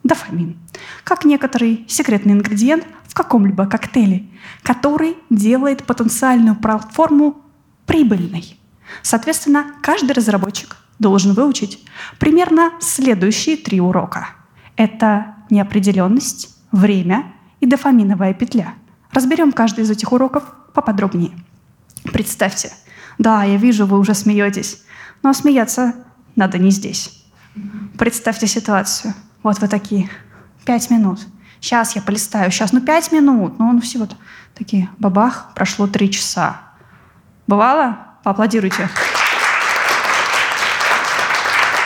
дофамин. 0.04 0.58
Как 1.04 1.26
некоторый 1.26 1.86
секретный 1.88 2.34
ингредиент 2.34 2.86
в 3.08 3.14
каком-либо 3.14 3.66
коктейле, 3.66 4.28
который 4.62 5.18
делает 5.30 5.86
потенциальную 5.86 6.56
платформу 6.56 7.42
прибыльной. 7.86 8.60
Соответственно, 9.02 9.66
каждый 9.82 10.12
разработчик 10.12 10.78
должен 11.00 11.34
выучить 11.34 11.84
примерно 12.20 12.72
следующие 12.80 13.58
три 13.58 13.80
урока. 13.80 14.30
Это 14.76 15.36
неопределенность, 15.50 16.56
время 16.72 17.32
и 17.60 17.66
дофаминовая 17.66 18.34
петля. 18.34 18.74
Разберем 19.12 19.52
каждый 19.52 19.84
из 19.84 19.90
этих 19.90 20.12
уроков 20.12 20.44
поподробнее. 20.74 21.32
Представьте, 22.12 22.74
да, 23.18 23.44
я 23.44 23.58
вижу, 23.58 23.86
вы 23.86 23.98
уже 23.98 24.14
смеетесь, 24.14 24.84
но 25.24 25.34
смеяться 25.34 25.94
надо 26.36 26.58
не 26.58 26.70
здесь. 26.70 27.24
Представьте 27.98 28.48
ситуацию. 28.48 29.14
Вот 29.42 29.60
вы 29.60 29.68
такие, 29.68 30.10
пять 30.66 30.90
минут. 30.90 31.20
Сейчас 31.62 31.96
я 31.96 32.02
полистаю, 32.02 32.52
сейчас, 32.52 32.74
ну 32.74 32.82
пять 32.82 33.12
минут. 33.12 33.58
Ну, 33.58 33.72
ну 33.72 33.82
всего 33.82 34.08
такие, 34.54 34.90
бабах, 35.00 35.52
прошло 35.56 35.88
три 35.88 36.12
часа. 36.12 36.62
Бывало? 37.48 38.00
Поаплодируйте. 38.24 38.90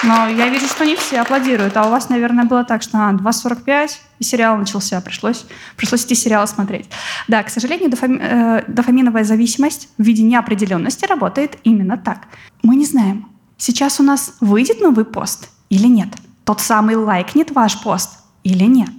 Но 0.03 0.27
я 0.27 0.50
вижу, 0.50 0.68
что 0.68 0.86
не 0.86 0.96
все 0.96 1.22
аплодируют. 1.22 1.75
А 1.75 1.86
у 1.88 1.89
вас, 1.89 2.10
наверное, 2.10 2.46
было 2.46 2.63
так, 2.63 2.82
что 2.82 2.98
а, 2.98 3.12
2.45, 3.12 3.91
и 4.20 4.24
сериал 4.24 4.58
начался. 4.58 5.01
Пришлось, 5.01 5.46
пришлось 5.75 6.06
идти 6.06 6.15
сериал 6.15 6.48
смотреть. 6.48 6.89
Да, 7.27 7.44
к 7.44 7.50
сожалению, 7.50 7.89
дофами, 7.89 8.20
э, 8.22 8.63
дофаминовая 8.68 9.24
зависимость 9.24 9.89
в 9.98 10.03
виде 10.03 10.24
неопределенности 10.24 11.06
работает 11.06 11.58
именно 11.63 11.98
так. 11.98 12.27
Мы 12.63 12.75
не 12.75 12.86
знаем, 12.86 13.27
сейчас 13.58 14.00
у 14.00 14.03
нас 14.03 14.36
выйдет 14.39 14.82
новый 14.82 15.06
пост 15.06 15.50
или 15.70 15.88
нет. 15.88 16.10
Тот 16.46 16.62
самый 16.62 16.96
лайкнет 16.96 17.51
ваш 17.51 17.82
пост 17.82 18.20
или 18.44 18.63
нет. 18.63 18.91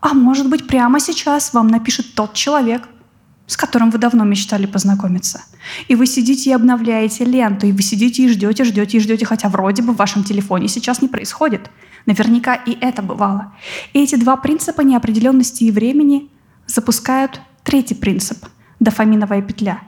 А 0.00 0.14
может 0.14 0.48
быть, 0.48 0.66
прямо 0.66 1.00
сейчас 1.00 1.52
вам 1.52 1.68
напишет 1.68 2.14
тот 2.14 2.34
человек, 2.34 2.88
с 3.50 3.56
которым 3.56 3.90
вы 3.90 3.98
давно 3.98 4.22
мечтали 4.22 4.66
познакомиться. 4.66 5.42
И 5.88 5.96
вы 5.96 6.06
сидите 6.06 6.50
и 6.50 6.52
обновляете 6.52 7.24
ленту, 7.24 7.66
и 7.66 7.72
вы 7.72 7.82
сидите 7.82 8.22
и 8.22 8.28
ждете, 8.28 8.62
ждете 8.62 8.98
и 8.98 9.00
ждете, 9.00 9.26
хотя 9.26 9.48
вроде 9.48 9.82
бы 9.82 9.92
в 9.92 9.96
вашем 9.96 10.22
телефоне 10.22 10.68
сейчас 10.68 11.02
не 11.02 11.08
происходит. 11.08 11.68
Наверняка 12.06 12.54
и 12.54 12.78
это 12.80 13.02
бывало. 13.02 13.52
И 13.92 14.00
эти 14.00 14.14
два 14.14 14.36
принципа 14.36 14.82
неопределенности 14.82 15.64
и 15.64 15.72
времени 15.72 16.30
запускают 16.66 17.40
третий 17.64 17.96
принцип– 17.96 18.38
дофаминовая 18.78 19.42
петля. 19.42 19.80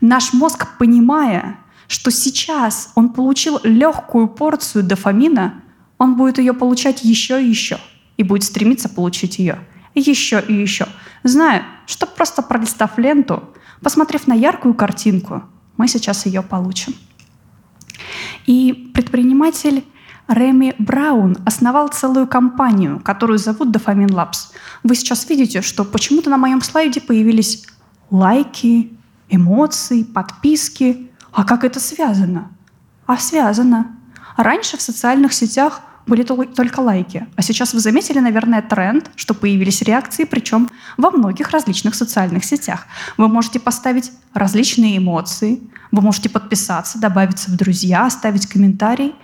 Наш 0.00 0.32
мозг, 0.32 0.78
понимая, 0.78 1.58
что 1.88 2.10
сейчас 2.10 2.90
он 2.94 3.10
получил 3.10 3.60
легкую 3.62 4.28
порцию 4.28 4.82
дофамина, 4.82 5.62
он 5.98 6.16
будет 6.16 6.38
ее 6.38 6.54
получать 6.54 7.04
еще 7.04 7.44
и 7.44 7.50
еще 7.50 7.76
и 8.16 8.22
будет 8.22 8.44
стремиться 8.44 8.88
получить 8.88 9.38
ее 9.38 9.58
еще 9.94 10.42
и 10.46 10.54
еще– 10.54 10.86
Знаю, 11.22 11.64
что 11.86 12.06
просто 12.06 12.42
пролистав 12.42 12.98
ленту, 12.98 13.42
посмотрев 13.82 14.26
на 14.26 14.34
яркую 14.34 14.74
картинку, 14.74 15.42
мы 15.76 15.88
сейчас 15.88 16.26
ее 16.26 16.42
получим. 16.42 16.94
И 18.46 18.90
предприниматель 18.94 19.84
Реми 20.28 20.74
Браун 20.78 21.36
основал 21.44 21.88
целую 21.88 22.26
компанию, 22.26 23.00
которую 23.00 23.38
зовут 23.38 23.74
Dofamin 23.74 24.08
Labs. 24.08 24.52
Вы 24.84 24.94
сейчас 24.94 25.28
видите, 25.28 25.60
что 25.60 25.84
почему-то 25.84 26.30
на 26.30 26.36
моем 26.36 26.62
слайде 26.62 27.00
появились 27.00 27.66
лайки, 28.10 28.96
эмоции, 29.28 30.04
подписки. 30.04 31.10
А 31.32 31.44
как 31.44 31.64
это 31.64 31.80
связано? 31.80 32.50
А 33.06 33.16
связано. 33.16 33.96
Раньше 34.36 34.76
в 34.76 34.82
социальных 34.82 35.32
сетях 35.32 35.80
были 36.10 36.24
только 36.24 36.80
лайки. 36.80 37.26
А 37.36 37.42
сейчас 37.42 37.72
вы 37.72 37.78
заметили, 37.80 38.18
наверное, 38.18 38.62
тренд, 38.62 39.10
что 39.14 39.32
появились 39.32 39.80
реакции, 39.82 40.24
причем 40.24 40.68
во 40.96 41.10
многих 41.10 41.50
различных 41.50 41.94
социальных 41.94 42.44
сетях. 42.44 42.86
Вы 43.16 43.28
можете 43.28 43.60
поставить 43.60 44.10
различные 44.34 44.98
эмоции, 44.98 45.60
вы 45.92 46.02
можете 46.02 46.28
подписаться, 46.28 46.98
добавиться 46.98 47.50
в 47.50 47.56
друзья, 47.56 48.06
оставить 48.06 48.46
комментарий. 48.46 49.14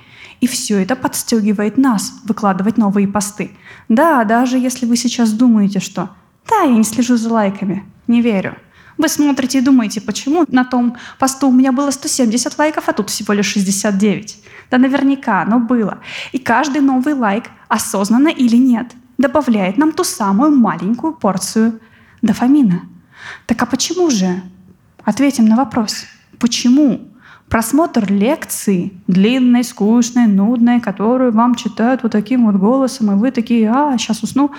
И 0.41 0.47
все 0.47 0.83
это 0.83 0.97
подстегивает 0.97 1.79
нас 1.79 2.13
выкладывать 2.25 2.77
новые 2.77 3.09
посты. 3.09 3.51
Да, 3.89 4.23
даже 4.25 4.59
если 4.59 4.87
вы 4.87 4.97
сейчас 4.97 5.33
думаете, 5.33 5.81
что 5.81 6.11
«да, 6.49 6.63
я 6.63 6.77
не 6.77 6.85
слежу 6.85 7.17
за 7.17 7.33
лайками», 7.33 7.85
не 8.07 8.21
верю. 8.23 8.57
Вы 8.99 9.09
смотрите 9.09 9.59
и 9.59 9.61
думаете, 9.61 10.01
почему 10.01 10.45
на 10.49 10.65
том 10.65 10.97
посту 11.19 11.49
у 11.49 11.53
меня 11.53 11.73
было 11.73 11.91
170 11.91 12.59
лайков, 12.59 12.89
а 12.89 12.93
тут 12.93 13.11
всего 13.11 13.35
лишь 13.35 13.47
69. 13.47 14.39
Да 14.71 14.79
наверняка 14.79 15.43
оно 15.43 15.59
было. 15.59 15.99
И 16.33 16.39
каждый 16.39 16.81
новый 16.81 17.15
лайк, 17.15 17.45
осознанно 17.69 18.29
или 18.29 18.57
нет, 18.57 18.93
добавляет 19.19 19.79
нам 19.79 19.93
ту 19.93 20.05
самую 20.05 20.57
маленькую 20.57 21.15
порцию 21.15 21.81
дофамина. 22.23 22.83
Так 23.47 23.63
а 23.63 23.67
почему 23.67 24.11
же? 24.11 24.43
Ответим 25.05 25.47
на 25.47 25.57
вопрос. 25.57 26.05
Почему? 26.39 27.09
Просмотр 27.49 28.11
лекции, 28.11 28.93
длинной, 29.07 29.63
скучной, 29.63 30.27
нудной, 30.27 30.81
которую 30.81 31.33
вам 31.33 31.55
читают 31.55 32.03
вот 32.03 32.11
таким 32.11 32.47
вот 32.47 32.57
голосом, 32.57 33.13
и 33.13 33.15
вы 33.15 33.31
такие, 33.31 33.71
а, 33.71 33.97
сейчас 33.99 34.25
усну. 34.25 34.51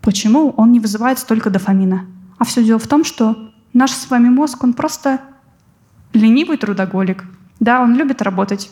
Почему 0.00 0.50
он 0.56 0.72
не 0.72 0.80
вызывает 0.80 1.18
столько 1.18 1.50
дофамина? 1.50 2.06
А 2.38 2.44
все 2.44 2.64
дело 2.64 2.78
в 2.78 2.86
том, 2.86 3.04
что 3.04 3.52
наш 3.74 3.90
с 3.90 4.08
вами 4.08 4.30
мозг, 4.30 4.64
он 4.64 4.72
просто 4.72 5.20
ленивый 6.14 6.56
трудоголик. 6.56 7.24
Да, 7.60 7.82
он 7.82 7.94
любит 7.94 8.22
работать, 8.22 8.70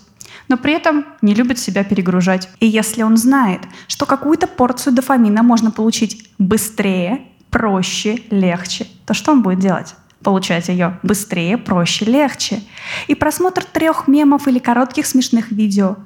но 0.49 0.57
при 0.57 0.73
этом 0.73 1.05
не 1.23 1.35
любит 1.35 1.59
себя 1.59 1.85
перегружать. 1.85 2.49
И 2.61 2.67
если 2.67 3.03
он 3.03 3.17
знает, 3.17 3.63
что 3.89 4.07
какую-то 4.07 4.47
порцию 4.47 4.95
дофамина 4.95 5.43
можно 5.43 5.71
получить 5.71 6.31
быстрее, 6.39 7.23
проще, 7.51 8.23
легче, 8.31 8.87
то 9.07 9.15
что 9.15 9.33
он 9.33 9.43
будет 9.43 9.61
делать? 9.61 9.95
Получать 10.23 10.69
ее 10.69 10.99
быстрее, 11.03 11.59
проще, 11.59 12.05
легче. 12.05 12.63
И 13.09 13.15
просмотр 13.15 13.65
трех 13.65 14.09
мемов 14.09 14.49
или 14.49 14.59
коротких 14.59 15.07
смешных 15.07 15.51
видео 15.51 15.97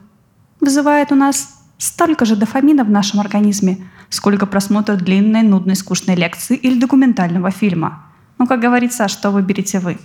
вызывает 0.61 1.13
у 1.13 1.15
нас 1.15 1.57
столько 1.79 2.25
же 2.25 2.37
дофамина 2.37 2.85
в 2.85 2.91
нашем 2.91 3.21
организме, 3.21 3.89
сколько 4.09 4.47
просмотр 4.47 4.97
длинной, 4.97 5.43
нудной, 5.43 5.77
скучной 5.77 6.15
лекции 6.15 6.57
или 6.57 6.79
документального 6.79 7.51
фильма. 7.51 8.07
Ну, 8.39 8.47
как 8.47 8.61
говорится, 8.61 9.09
что 9.09 9.31
выберете 9.31 9.79
вы. 9.79 9.99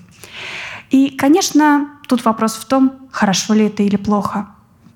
И, 0.89 1.09
конечно, 1.11 1.89
тут 2.11 2.25
вопрос 2.25 2.55
в 2.55 2.65
том, 2.65 3.07
хорошо 3.09 3.53
ли 3.53 3.67
это 3.67 3.83
или 3.83 3.95
плохо. 3.95 4.47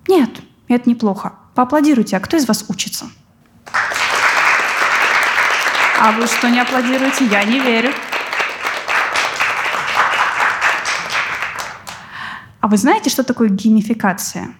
Нет, 0.09 0.29
это 0.67 0.89
неплохо. 0.89 1.31
Поаплодируйте, 1.53 2.17
а 2.17 2.19
кто 2.19 2.35
из 2.35 2.45
вас 2.45 2.65
учится? 2.67 3.05
А 6.01 6.11
вы 6.11 6.27
что 6.27 6.49
не 6.49 6.59
аплодируете? 6.59 7.25
Я 7.27 7.45
не 7.45 7.61
верю. 7.61 7.93
А 12.59 12.67
вы 12.67 12.75
знаете, 12.75 13.09
что 13.09 13.23
такое 13.23 13.47
геймификация? 13.47 14.53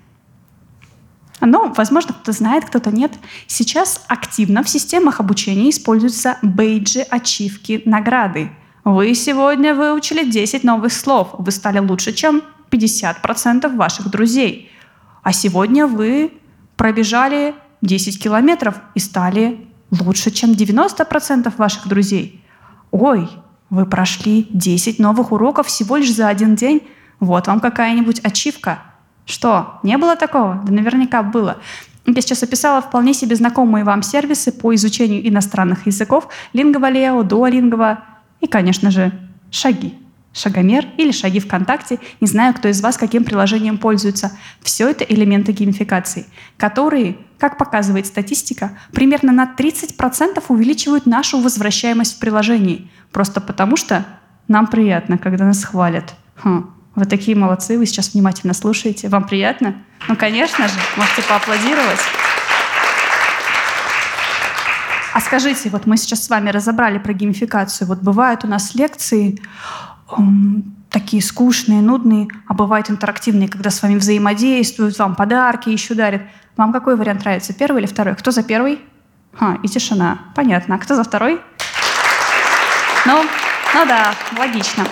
Ну, 1.42 1.74
возможно, 1.74 2.14
кто-то 2.14 2.32
знает, 2.32 2.64
кто-то 2.64 2.90
нет. 2.90 3.12
Сейчас 3.48 4.06
активно 4.08 4.64
в 4.64 4.70
системах 4.70 5.20
обучения 5.20 5.70
используются 5.70 6.38
бейджи, 6.42 7.02
ачивки, 7.02 7.82
награды– 7.86 8.50
вы 8.86 9.16
сегодня 9.16 9.74
выучили 9.74 10.30
10 10.30 10.64
новых 10.64 10.94
слов. 10.94 11.30
Вы 11.40 11.52
стали 11.52 11.80
лучше, 11.80 12.14
чем 12.14 12.44
50% 12.70 13.76
ваших 13.76 14.12
друзей. 14.12 14.72
А 15.24 15.34
сегодня 15.34 15.88
вы 15.88 16.32
пробежали 16.78 17.56
10 17.82 18.22
километров 18.22 18.76
и 18.94 19.00
стали 19.00 19.68
лучше, 19.90 20.30
чем 20.30 20.52
90% 20.52 21.52
ваших 21.58 21.88
друзей. 21.88 22.44
Ой, 22.92 23.28
вы 23.72 23.88
прошли 23.88 24.48
10 24.52 25.00
новых 25.00 25.32
уроков 25.32 25.66
всего 25.66 25.98
лишь 25.98 26.14
за 26.14 26.28
один 26.28 26.56
день. 26.56 26.88
Вот 27.20 27.48
вам 27.48 27.62
какая-нибудь 27.62 28.24
ачивка. 28.24 28.84
Что, 29.26 29.80
не 29.82 29.98
было 29.98 30.16
такого? 30.16 30.62
Да 30.64 30.72
наверняка 30.72 31.24
было. 31.24 31.58
Я 32.06 32.22
сейчас 32.22 32.44
описала 32.44 32.82
вполне 32.82 33.16
себе 33.16 33.36
знакомые 33.36 33.84
вам 33.84 34.04
сервисы 34.04 34.52
по 34.52 34.76
изучению 34.76 35.28
иностранных 35.28 35.88
языков 35.88 36.28
Lingua 36.54 37.28
Duolingo 37.28 37.98
и, 38.42 38.48
конечно 38.48 38.92
же, 38.92 39.12
шаги. 39.52 39.94
Шагомер 40.34 40.86
или 40.98 41.12
шаги 41.12 41.40
ВКонтакте. 41.40 42.00
Не 42.20 42.28
знаю, 42.28 42.54
кто 42.54 42.68
из 42.68 42.82
вас 42.82 42.98
каким 42.98 43.24
приложением 43.24 43.78
пользуется. 43.78 44.34
Все 44.62 44.90
это 44.90 45.06
элементы 45.06 45.54
геймификации, 45.54 46.26
которые, 46.58 47.18
как 47.40 47.58
показывает 47.58 48.06
статистика, 48.06 48.78
примерно 48.92 49.32
на 49.32 49.56
30% 49.58 50.44
увеличивают 50.50 51.06
нашу 51.06 51.40
возвращаемость 51.40 52.18
в 52.18 52.20
приложении. 52.20 52.92
Просто 53.14 53.40
потому 53.40 53.78
что 53.78 54.06
нам 54.50 54.68
приятно, 54.68 55.18
когда 55.18 55.46
нас 55.46 55.64
хвалят. 55.64 56.16
Хм, 56.44 56.70
вы 56.96 57.06
такие 57.06 57.38
молодцы, 57.38 57.78
вы 57.78 57.86
сейчас 57.86 58.14
внимательно 58.14 58.54
слушаете. 58.54 59.08
Вам 59.08 59.26
приятно? 59.26 59.76
Ну, 60.10 60.18
конечно 60.18 60.68
же, 60.68 60.76
можете 60.98 61.22
поаплодировать. 61.24 62.00
А 65.16 65.22
скажите, 65.22 65.70
вот 65.70 65.86
мы 65.86 65.96
сейчас 65.96 66.26
с 66.26 66.30
вами 66.30 66.50
разобрали 66.50 66.98
про 66.98 67.14
геймификацию. 67.14 67.88
Вот 67.88 68.00
бывают 68.00 68.44
у 68.44 68.48
нас 68.48 68.76
лекции 68.76 69.42
эм, 70.12 70.76
такие 70.90 71.24
скучные, 71.24 71.82
нудные, 71.82 72.28
а 72.48 72.54
бывают 72.54 72.92
интерактивные, 72.92 73.48
когда 73.48 73.70
с 73.70 73.82
вами 73.82 73.96
взаимодействуют, 73.96 75.00
вам 75.00 75.16
подарки 75.16 75.70
еще 75.70 75.94
дарят. 75.94 76.24
Вам 76.58 76.74
какой 76.74 76.98
вариант 76.98 77.22
нравится, 77.22 77.54
первый 77.54 77.84
или 77.84 77.88
второй? 77.88 78.14
Кто 78.18 78.32
за 78.32 78.44
первый? 78.44 78.82
А, 79.40 79.58
и 79.64 79.70
тишина. 79.70 80.20
Понятно. 80.36 80.76
А 80.76 80.80
кто 80.80 80.96
за 80.96 81.06
второй? 81.06 81.40
Ну, 83.06 83.24
ну 83.74 83.86
да, 83.86 84.14
логично. 84.38 84.84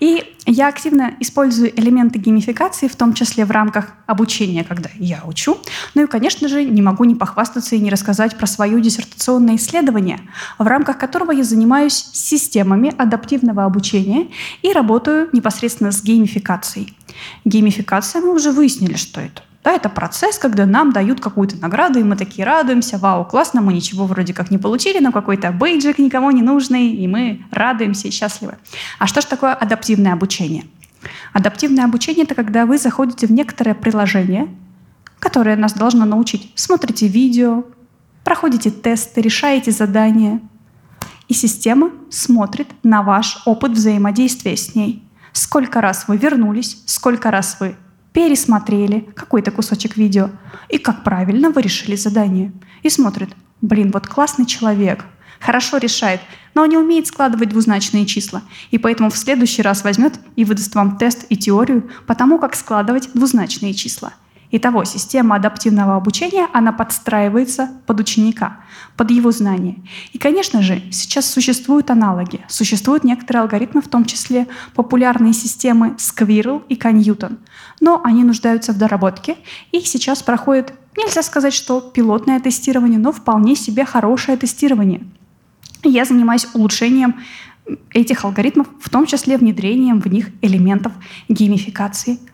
И 0.00 0.34
я 0.46 0.68
активно 0.68 1.14
использую 1.20 1.78
элементы 1.78 2.18
геймификации, 2.18 2.88
в 2.88 2.96
том 2.96 3.14
числе 3.14 3.44
в 3.44 3.50
рамках 3.50 3.92
обучения, 4.06 4.64
когда 4.64 4.90
я 4.98 5.22
учу. 5.24 5.58
Ну 5.94 6.04
и, 6.04 6.06
конечно 6.06 6.48
же, 6.48 6.64
не 6.64 6.82
могу 6.82 7.04
не 7.04 7.14
похвастаться 7.14 7.76
и 7.76 7.80
не 7.80 7.90
рассказать 7.90 8.36
про 8.36 8.46
свое 8.46 8.80
диссертационное 8.80 9.56
исследование, 9.56 10.20
в 10.58 10.66
рамках 10.66 10.98
которого 10.98 11.32
я 11.32 11.44
занимаюсь 11.44 12.10
системами 12.12 12.94
адаптивного 12.96 13.64
обучения 13.64 14.28
и 14.62 14.72
работаю 14.72 15.28
непосредственно 15.32 15.92
с 15.92 16.02
геймификацией. 16.02 16.94
Геймификация, 17.44 18.20
мы 18.20 18.32
уже 18.32 18.52
выяснили, 18.52 18.94
что 18.94 19.20
это. 19.20 19.42
Да, 19.66 19.72
это 19.72 19.88
процесс, 19.88 20.38
когда 20.38 20.64
нам 20.64 20.92
дают 20.92 21.20
какую-то 21.20 21.56
награду, 21.56 21.98
и 21.98 22.04
мы 22.04 22.14
такие 22.14 22.46
радуемся, 22.46 22.98
вау, 22.98 23.24
классно, 23.24 23.60
мы 23.60 23.72
ничего 23.72 24.06
вроде 24.06 24.32
как 24.32 24.52
не 24.52 24.58
получили, 24.58 25.00
но 25.00 25.10
какой-то 25.10 25.50
бейджик 25.50 25.98
никому 25.98 26.30
не 26.30 26.40
нужный, 26.40 26.90
и 26.92 27.08
мы 27.08 27.44
радуемся 27.50 28.06
и 28.06 28.12
счастливы. 28.12 28.58
А 29.00 29.08
что 29.08 29.22
же 29.22 29.26
такое 29.26 29.54
адаптивное 29.54 30.12
обучение? 30.12 30.66
Адаптивное 31.32 31.84
обучение— 31.84 32.22
это 32.26 32.36
когда 32.36 32.64
вы 32.64 32.78
заходите 32.78 33.26
в 33.26 33.32
некоторое 33.32 33.74
приложение, 33.74 34.46
которое 35.18 35.56
нас 35.56 35.72
должно 35.72 36.04
научить. 36.04 36.52
Смотрите 36.54 37.08
видео, 37.08 37.64
проходите 38.22 38.70
тесты, 38.70 39.20
решаете 39.20 39.72
задания, 39.72 40.42
и 41.26 41.34
система 41.34 41.90
смотрит 42.08 42.68
на 42.84 43.02
ваш 43.02 43.42
опыт 43.46 43.72
взаимодействия 43.72 44.56
с 44.56 44.76
ней. 44.76 45.02
Сколько 45.32 45.80
раз 45.80 46.06
вы 46.06 46.18
вернулись, 46.18 46.84
сколько 46.86 47.32
раз 47.32 47.56
вы 47.58 47.74
пересмотрели 48.16 49.00
какой-то 49.14 49.50
кусочек 49.50 49.98
видео, 49.98 50.30
и 50.70 50.78
как 50.78 51.04
правильно 51.04 51.50
вы 51.50 51.60
решили 51.60 51.96
задание. 51.96 52.50
И 52.82 52.88
смотрит, 52.88 53.28
блин, 53.60 53.90
вот 53.92 54.06
классный 54.06 54.46
человек, 54.46 55.04
хорошо 55.38 55.76
решает, 55.76 56.22
но 56.54 56.62
он 56.62 56.70
не 56.70 56.78
умеет 56.78 57.06
складывать 57.06 57.50
двузначные 57.50 58.06
числа, 58.06 58.40
и 58.70 58.78
поэтому 58.78 59.10
в 59.10 59.18
следующий 59.18 59.60
раз 59.60 59.84
возьмет 59.84 60.18
и 60.34 60.46
выдаст 60.46 60.74
вам 60.74 60.96
тест 60.96 61.26
и 61.28 61.36
теорию 61.36 61.90
по 62.06 62.14
тому, 62.14 62.38
как 62.38 62.56
складывать 62.56 63.10
двузначные 63.12 63.74
числа– 63.74 64.14
Итого, 64.50 64.84
система 64.84 65.36
адаптивного 65.36 65.96
обучения, 65.96 66.48
она 66.52 66.72
подстраивается 66.72 67.70
под 67.86 68.00
ученика, 68.00 68.60
под 68.96 69.10
его 69.10 69.32
знания. 69.32 69.76
И, 70.12 70.18
конечно 70.18 70.62
же, 70.62 70.82
сейчас 70.92 71.28
существуют 71.28 71.90
аналоги. 71.90 72.44
Существуют 72.48 73.04
некоторые 73.04 73.42
алгоритмы, 73.42 73.82
в 73.82 73.88
том 73.88 74.04
числе 74.04 74.46
популярные 74.74 75.32
системы 75.32 75.96
Squirrel 75.98 76.62
и 76.68 76.76
Canewton. 76.76 77.38
Но 77.80 78.00
они 78.04 78.22
нуждаются 78.22 78.72
в 78.72 78.78
доработке, 78.78 79.36
и 79.72 79.80
сейчас 79.80 80.22
проходит, 80.22 80.72
нельзя 80.96 81.22
сказать, 81.22 81.52
что 81.52 81.80
пилотное 81.80 82.40
тестирование, 82.40 82.98
но 82.98 83.12
вполне 83.12 83.56
себе 83.56 83.84
хорошее 83.84 84.38
тестирование. 84.38 85.02
Я 85.82 86.04
занимаюсь 86.04 86.48
улучшением 86.54 87.16
этих 87.90 88.24
алгоритмов, 88.24 88.68
в 88.80 88.88
том 88.90 89.06
числе 89.06 89.36
внедрением 89.36 90.00
в 90.00 90.06
них 90.06 90.30
элементов 90.40 90.92
геймификации– 91.28 92.20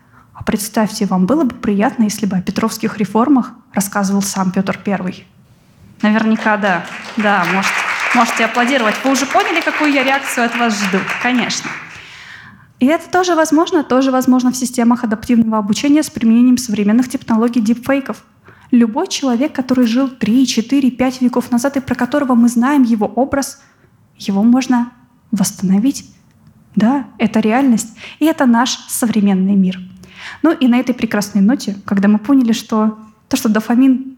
представьте, 0.45 1.05
вам 1.05 1.25
было 1.25 1.43
бы 1.43 1.55
приятно, 1.55 2.03
если 2.03 2.25
бы 2.25 2.37
о 2.37 2.41
петровских 2.41 2.97
реформах 2.97 3.53
рассказывал 3.73 4.21
сам 4.21 4.51
Петр 4.51 4.79
I. 4.85 5.25
Наверняка 6.01 6.57
да. 6.57 6.85
Да, 7.17 7.45
может, 7.53 7.71
можете 8.15 8.45
аплодировать. 8.45 8.95
Вы 9.03 9.11
уже 9.11 9.25
поняли, 9.25 9.61
какую 9.61 9.91
я 9.91 10.03
реакцию 10.03 10.45
от 10.45 10.57
вас 10.57 10.77
жду? 10.77 10.99
Конечно. 11.21 11.69
И 12.79 12.85
это 12.85 13.09
тоже 13.09 13.35
возможно, 13.35 13.83
тоже 13.83 14.11
возможно 14.11 14.51
в 14.51 14.57
системах 14.57 15.03
адаптивного 15.03 15.59
обучения 15.59 16.03
с 16.03 16.09
применением 16.09 16.57
современных 16.57 17.09
технологий 17.09 17.61
дипфейков. 17.61 18.23
Любой 18.71 19.07
человек, 19.07 19.53
который 19.53 19.85
жил 19.85 20.09
3, 20.09 20.47
4, 20.47 20.91
5 20.91 21.21
веков 21.21 21.51
назад 21.51 21.77
и 21.77 21.79
про 21.79 21.95
которого 21.95 22.35
мы 22.35 22.49
знаем 22.49 22.83
его 22.83 23.05
образ, 23.05 23.61
его 24.17 24.43
можно 24.43 24.91
восстановить. 25.31 26.09
Да, 26.75 27.05
это 27.19 27.39
реальность, 27.39 27.95
и 28.19 28.25
это 28.25 28.45
наш 28.45 28.71
современный 28.89 29.55
мир– 29.55 29.79
ну 30.41 30.51
и 30.51 30.67
на 30.67 30.79
этой 30.79 30.93
прекрасной 30.93 31.41
ноте, 31.41 31.77
когда 31.85 32.07
мы 32.07 32.19
поняли, 32.19 32.51
что 32.51 32.99
то, 33.27 33.37
что 33.37 33.49
дофамин 33.49 34.17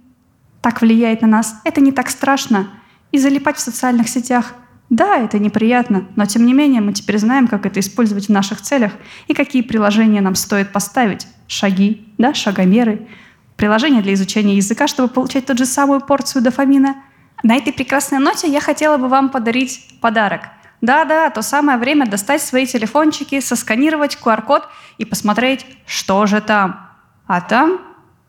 так 0.62 0.82
влияет 0.82 1.22
на 1.22 1.28
нас, 1.28 1.62
это 1.64 1.82
не 1.82 1.92
так 1.92 2.10
страшно, 2.10 2.68
и 3.12 3.18
залипать 3.18 3.58
в 3.58 3.62
социальных 3.62 4.10
сетях 4.10 4.54
да, 4.90 5.18
это 5.18 5.40
неприятно, 5.40 6.06
но 6.16 6.26
тем 6.26 6.46
не 6.46 6.54
менее 6.54 6.80
мы 6.80 6.94
теперь 6.94 7.18
знаем, 7.18 7.48
как 7.48 7.66
это 7.66 7.80
использовать 7.80 8.28
в 8.28 8.32
наших 8.32 8.62
целях 8.62 8.92
и 9.28 9.34
какие 9.34 9.64
приложения 9.64 10.22
нам 10.22 10.36
стоит 10.36 10.72
поставить. 10.72 11.28
Шаги, 11.48 12.08
да, 12.20 12.36
шагомеры, 12.36 13.08
приложения 13.56 14.04
для 14.04 14.14
изучения 14.14 14.56
языка, 14.56 14.88
чтобы 14.88 15.10
получать 15.10 15.48
ту 15.48 15.58
же 15.58 15.66
самую 15.66 16.02
порцию 16.02 16.44
дофамина. 16.44 16.98
На 17.42 17.56
этой 17.56 17.74
прекрасной 17.74 18.20
ноте 18.20 18.48
я 18.52 18.62
хотела 18.62 18.98
бы 18.98 19.08
вам 19.08 19.30
подарить 19.30 19.98
подарок– 20.02 20.42
да-да, 20.82 21.30
то 21.30 21.42
самое 21.42 21.78
время 21.78 22.06
достать 22.06 22.42
свои 22.42 22.66
телефончики, 22.66 23.40
сосканировать 23.40 24.18
QR-код 24.22 24.68
и 24.98 25.06
посмотреть, 25.06 25.66
что 25.86 26.26
же 26.26 26.42
там. 26.42 26.90
А 27.28 27.42
там 27.42 27.80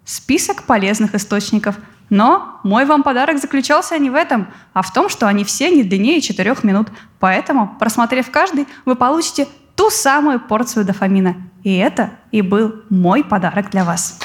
список 0.04 0.62
полезных 0.64 1.14
источников. 1.14 1.76
Но 2.08 2.60
мой 2.62 2.84
вам 2.84 3.02
подарок 3.02 3.38
заключался 3.38 3.98
не 3.98 4.10
в 4.10 4.14
этом, 4.14 4.46
а 4.72 4.82
в 4.82 4.92
том, 4.92 5.08
что 5.08 5.26
они 5.26 5.44
все 5.44 5.70
не 5.70 5.82
длиннее 5.82 6.20
4 6.20 6.54
минут. 6.62 6.88
Поэтому, 7.18 7.76
просмотрев 7.80 8.30
каждый, 8.30 8.68
вы 8.84 8.94
получите 8.94 9.48
ту 9.74 9.90
самую 9.90 10.40
порцию 10.40 10.84
дофамина. 10.84 11.36
И 11.64 11.76
это 11.76 12.10
и 12.30 12.42
был 12.42 12.76
мой 12.88 13.24
подарок 13.24 13.70
для 13.70 13.84
вас. 13.84 14.20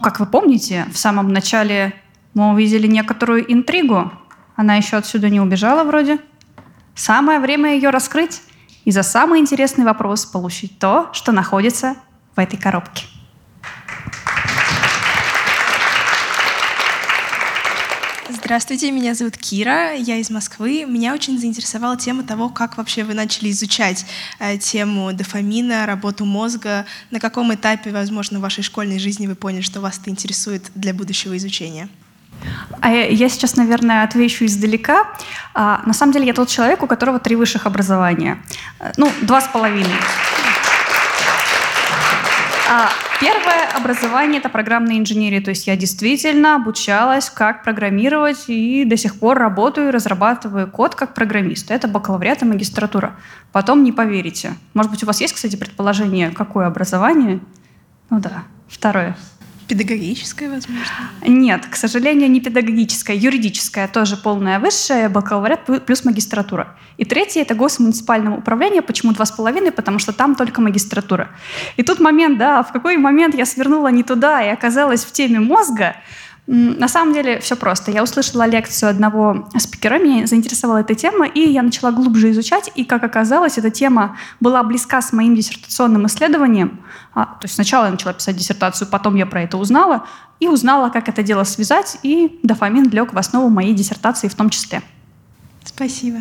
Как 0.00 0.20
вы 0.20 0.26
помните, 0.26 0.86
в 0.92 0.98
самом 0.98 1.32
начале 1.32 1.94
мы 2.34 2.52
увидели 2.52 2.86
некоторую 2.86 3.50
интригу. 3.52 4.12
Она 4.54 4.76
еще 4.76 4.96
отсюда 4.96 5.28
не 5.28 5.40
убежала 5.40 5.84
вроде. 5.84 6.18
Самое 6.94 7.40
время 7.40 7.74
ее 7.74 7.90
раскрыть 7.90 8.42
и 8.84 8.90
за 8.90 9.02
самый 9.02 9.40
интересный 9.40 9.84
вопрос 9.84 10.24
получить 10.24 10.78
то, 10.78 11.08
что 11.12 11.32
находится 11.32 11.96
в 12.34 12.40
этой 12.40 12.56
коробке. 12.58 13.04
Здравствуйте, 18.38 18.90
меня 18.90 19.14
зовут 19.14 19.38
Кира, 19.38 19.92
я 19.94 20.16
из 20.16 20.28
Москвы. 20.28 20.84
Меня 20.86 21.14
очень 21.14 21.38
заинтересовала 21.38 21.96
тема 21.96 22.22
того, 22.22 22.50
как 22.50 22.76
вообще 22.76 23.02
вы 23.02 23.14
начали 23.14 23.50
изучать 23.50 24.04
э, 24.38 24.58
тему 24.58 25.12
дофамина, 25.14 25.86
работу 25.86 26.26
мозга. 26.26 26.84
На 27.10 27.18
каком 27.18 27.54
этапе, 27.54 27.90
возможно, 27.90 28.38
в 28.38 28.42
вашей 28.42 28.62
школьной 28.62 28.98
жизни 28.98 29.26
вы 29.26 29.36
поняли, 29.36 29.62
что 29.62 29.80
вас 29.80 29.98
это 29.98 30.10
интересует 30.10 30.70
для 30.74 30.92
будущего 30.92 31.34
изучения? 31.38 31.88
А 32.82 32.90
я 32.90 33.28
сейчас, 33.30 33.56
наверное, 33.56 34.04
отвечу 34.04 34.44
издалека. 34.44 35.08
А, 35.54 35.82
на 35.86 35.94
самом 35.94 36.12
деле 36.12 36.26
я 36.26 36.34
тот 36.34 36.48
человек, 36.48 36.82
у 36.82 36.86
которого 36.86 37.18
три 37.18 37.36
высших 37.36 37.66
образования. 37.66 38.42
Э, 38.80 38.92
ну, 38.98 39.10
два 39.22 39.40
с 39.40 39.48
половиной. 39.48 39.96
А, 42.68 42.90
первое 43.20 43.68
образование— 43.74 44.38
это 44.40 44.48
программная 44.48 44.98
инженерия. 44.98 45.40
То 45.40 45.50
есть 45.50 45.66
я 45.66 45.76
действительно 45.76 46.56
обучалась, 46.56 47.30
как 47.30 47.62
программировать, 47.62 48.44
и 48.48 48.84
до 48.84 48.96
сих 48.96 49.18
пор 49.18 49.38
работаю 49.38 49.88
и 49.88 49.90
разрабатываю 49.90 50.70
код 50.70 50.94
как 50.94 51.14
программист. 51.14 51.70
Это 51.70 51.88
бакалавриат 51.88 52.42
и 52.42 52.46
магистратура. 52.46 53.16
Потом 53.52 53.84
не 53.84 53.92
поверите. 53.92 54.54
Может 54.74 54.90
быть, 54.90 55.02
у 55.02 55.06
вас 55.06 55.20
есть, 55.20 55.34
кстати, 55.34 55.56
предположение, 55.56 56.30
какое 56.30 56.66
образование? 56.66 57.40
Ну 58.10 58.20
да, 58.20 58.44
второе. 58.68 59.16
Педагогическое, 59.68 60.48
возможно? 60.48 60.86
Нет, 61.26 61.66
к 61.66 61.74
сожалению, 61.74 62.30
не 62.30 62.40
педагогическое, 62.40 63.16
юридическое, 63.16 63.88
тоже 63.88 64.16
полное 64.16 64.60
высшее, 64.60 65.08
бакалавриат 65.08 65.84
плюс 65.84 66.04
магистратура. 66.04 66.76
И 66.98 67.04
третье— 67.04 67.40
это 67.42 67.54
госмуниципальное 67.54 68.32
управление. 68.32 68.80
Почему 68.80 69.12
два 69.12 69.24
с 69.24 69.32
половиной? 69.32 69.72
Потому 69.72 69.98
что 69.98 70.12
там 70.12 70.36
только 70.36 70.60
магистратура. 70.60 71.30
И 71.76 71.82
тут 71.82 71.98
момент, 71.98 72.38
да, 72.38 72.62
в 72.62 72.72
какой 72.72 72.96
момент 72.96 73.34
я 73.34 73.44
свернула 73.44 73.88
не 73.88 74.04
туда 74.04 74.42
и 74.42 74.48
оказалась 74.48 75.04
в 75.04 75.10
теме 75.10 75.40
мозга, 75.40 75.96
на 76.46 76.86
самом 76.86 77.12
деле 77.12 77.40
все 77.40 77.56
просто. 77.56 77.90
Я 77.90 78.04
услышала 78.04 78.46
лекцию 78.46 78.90
одного 78.90 79.48
спикера, 79.58 79.98
меня 79.98 80.26
заинтересовала 80.26 80.78
эта 80.78 80.94
тема, 80.94 81.26
и 81.26 81.40
я 81.40 81.62
начала 81.62 81.90
глубже 81.90 82.30
изучать, 82.30 82.70
и, 82.76 82.84
как 82.84 83.02
оказалось, 83.02 83.58
эта 83.58 83.70
тема 83.70 84.16
была 84.38 84.62
близка 84.62 85.02
с 85.02 85.12
моим 85.12 85.34
диссертационным 85.34 86.06
исследованием. 86.06 86.80
А, 87.14 87.24
то 87.24 87.44
есть 87.44 87.54
сначала 87.54 87.86
я 87.86 87.90
начала 87.90 88.12
писать 88.12 88.36
диссертацию, 88.36 88.86
потом 88.86 89.16
я 89.16 89.26
про 89.26 89.42
это 89.42 89.56
узнала, 89.56 90.06
и 90.38 90.46
узнала, 90.46 90.90
как 90.90 91.08
это 91.08 91.22
дело 91.22 91.44
связать, 91.44 91.98
и 92.02 92.38
дофамин 92.42 92.90
лег 92.90 93.12
в 93.12 93.18
основу 93.18 93.48
моей 93.48 93.74
диссертации 93.74 94.28
в 94.28 94.34
том 94.34 94.50
числе. 94.50 94.82
Спасибо. 95.64 96.18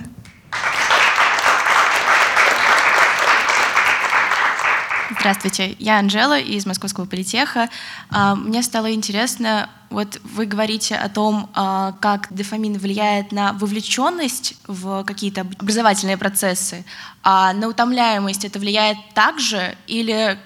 Здравствуйте, 5.25 5.75
я 5.79 5.97
Анжела 5.97 6.38
из 6.38 6.67
Московского 6.67 7.05
политеха. 7.05 7.69
А, 8.11 8.35
мне 8.35 8.61
стало 8.61 8.93
интересно, 8.93 9.71
вот 9.89 10.21
вы 10.23 10.45
говорите 10.45 10.93
о 10.93 11.09
том, 11.09 11.49
а, 11.55 11.93
как 11.99 12.27
дофамин 12.29 12.77
влияет 12.77 13.31
на 13.31 13.53
вовлеченность 13.53 14.53
в 14.67 15.03
какие-то 15.03 15.41
образовательные 15.57 16.17
процессы, 16.17 16.85
а 17.23 17.53
на 17.53 17.69
утомляемость 17.69 18.45
это 18.45 18.59
влияет 18.59 18.97
также 19.15 19.75
или 19.88 20.38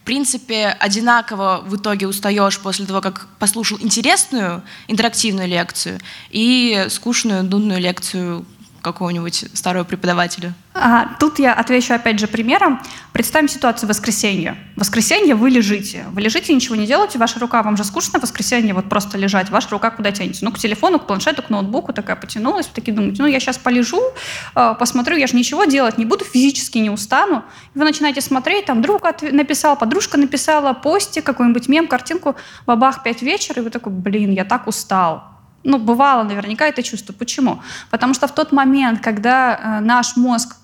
в 0.00 0.06
принципе, 0.06 0.68
одинаково 0.68 1.62
в 1.66 1.76
итоге 1.76 2.06
устаешь 2.06 2.58
после 2.60 2.84
того, 2.84 3.00
как 3.00 3.26
послушал 3.38 3.78
интересную 3.80 4.62
интерактивную 4.86 5.48
лекцию 5.48 5.98
и 6.30 6.86
скучную 6.90 7.42
нудную 7.42 7.80
лекцию 7.80 8.44
какого-нибудь 8.84 9.46
старого 9.54 9.82
преподавателя? 9.82 10.54
А, 10.74 11.14
тут 11.18 11.38
я 11.38 11.54
отвечу 11.54 11.94
опять 11.94 12.20
же 12.20 12.26
примером. 12.28 12.80
Представим 13.12 13.48
ситуацию 13.48 13.86
в 13.86 13.90
воскресенье. 13.90 14.56
В 14.76 14.80
воскресенье 14.80 15.34
вы 15.34 15.50
лежите. 15.50 16.04
Вы 16.10 16.20
лежите, 16.20 16.54
ничего 16.54 16.76
не 16.76 16.86
делаете, 16.86 17.18
ваша 17.18 17.40
рука, 17.40 17.62
вам 17.62 17.76
же 17.76 17.84
скучно 17.84 18.18
в 18.18 18.22
воскресенье 18.22 18.74
вот 18.74 18.88
просто 18.88 19.16
лежать, 19.16 19.50
ваша 19.50 19.70
рука 19.70 19.90
куда 19.90 20.12
тянется? 20.12 20.44
Ну, 20.44 20.52
к 20.52 20.58
телефону, 20.58 20.98
к 20.98 21.06
планшету, 21.06 21.42
к 21.42 21.50
ноутбуку 21.50 21.92
такая 21.92 22.16
потянулась, 22.16 22.66
вы 22.66 22.72
такие 22.74 22.94
думаете, 22.94 23.22
ну, 23.22 23.28
я 23.28 23.40
сейчас 23.40 23.56
полежу, 23.56 24.00
а, 24.54 24.74
посмотрю, 24.74 25.16
я 25.16 25.26
же 25.26 25.36
ничего 25.36 25.64
делать 25.64 25.96
не 25.96 26.04
буду, 26.04 26.24
физически 26.24 26.78
не 26.78 26.90
устану. 26.90 27.44
И 27.74 27.78
вы 27.78 27.84
начинаете 27.84 28.20
смотреть, 28.20 28.66
там 28.66 28.82
друг 28.82 29.02
написал, 29.22 29.76
подружка 29.76 30.18
написала, 30.18 30.74
постик, 30.74 31.24
какой-нибудь 31.24 31.68
мем, 31.68 31.88
картинку, 31.88 32.36
бабах, 32.66 33.02
пять 33.02 33.22
вечера, 33.22 33.60
и 33.60 33.64
вы 33.64 33.70
такой, 33.70 33.92
блин, 33.92 34.32
я 34.32 34.44
так 34.44 34.66
устал 34.66 35.33
ну, 35.64 35.78
бывало 35.78 36.22
наверняка 36.22 36.66
это 36.66 36.82
чувство. 36.82 37.12
Почему? 37.12 37.60
Потому 37.90 38.14
что 38.14 38.26
в 38.28 38.34
тот 38.34 38.52
момент, 38.52 39.00
когда 39.00 39.56
э, 39.56 39.80
наш 39.80 40.16
мозг 40.16 40.56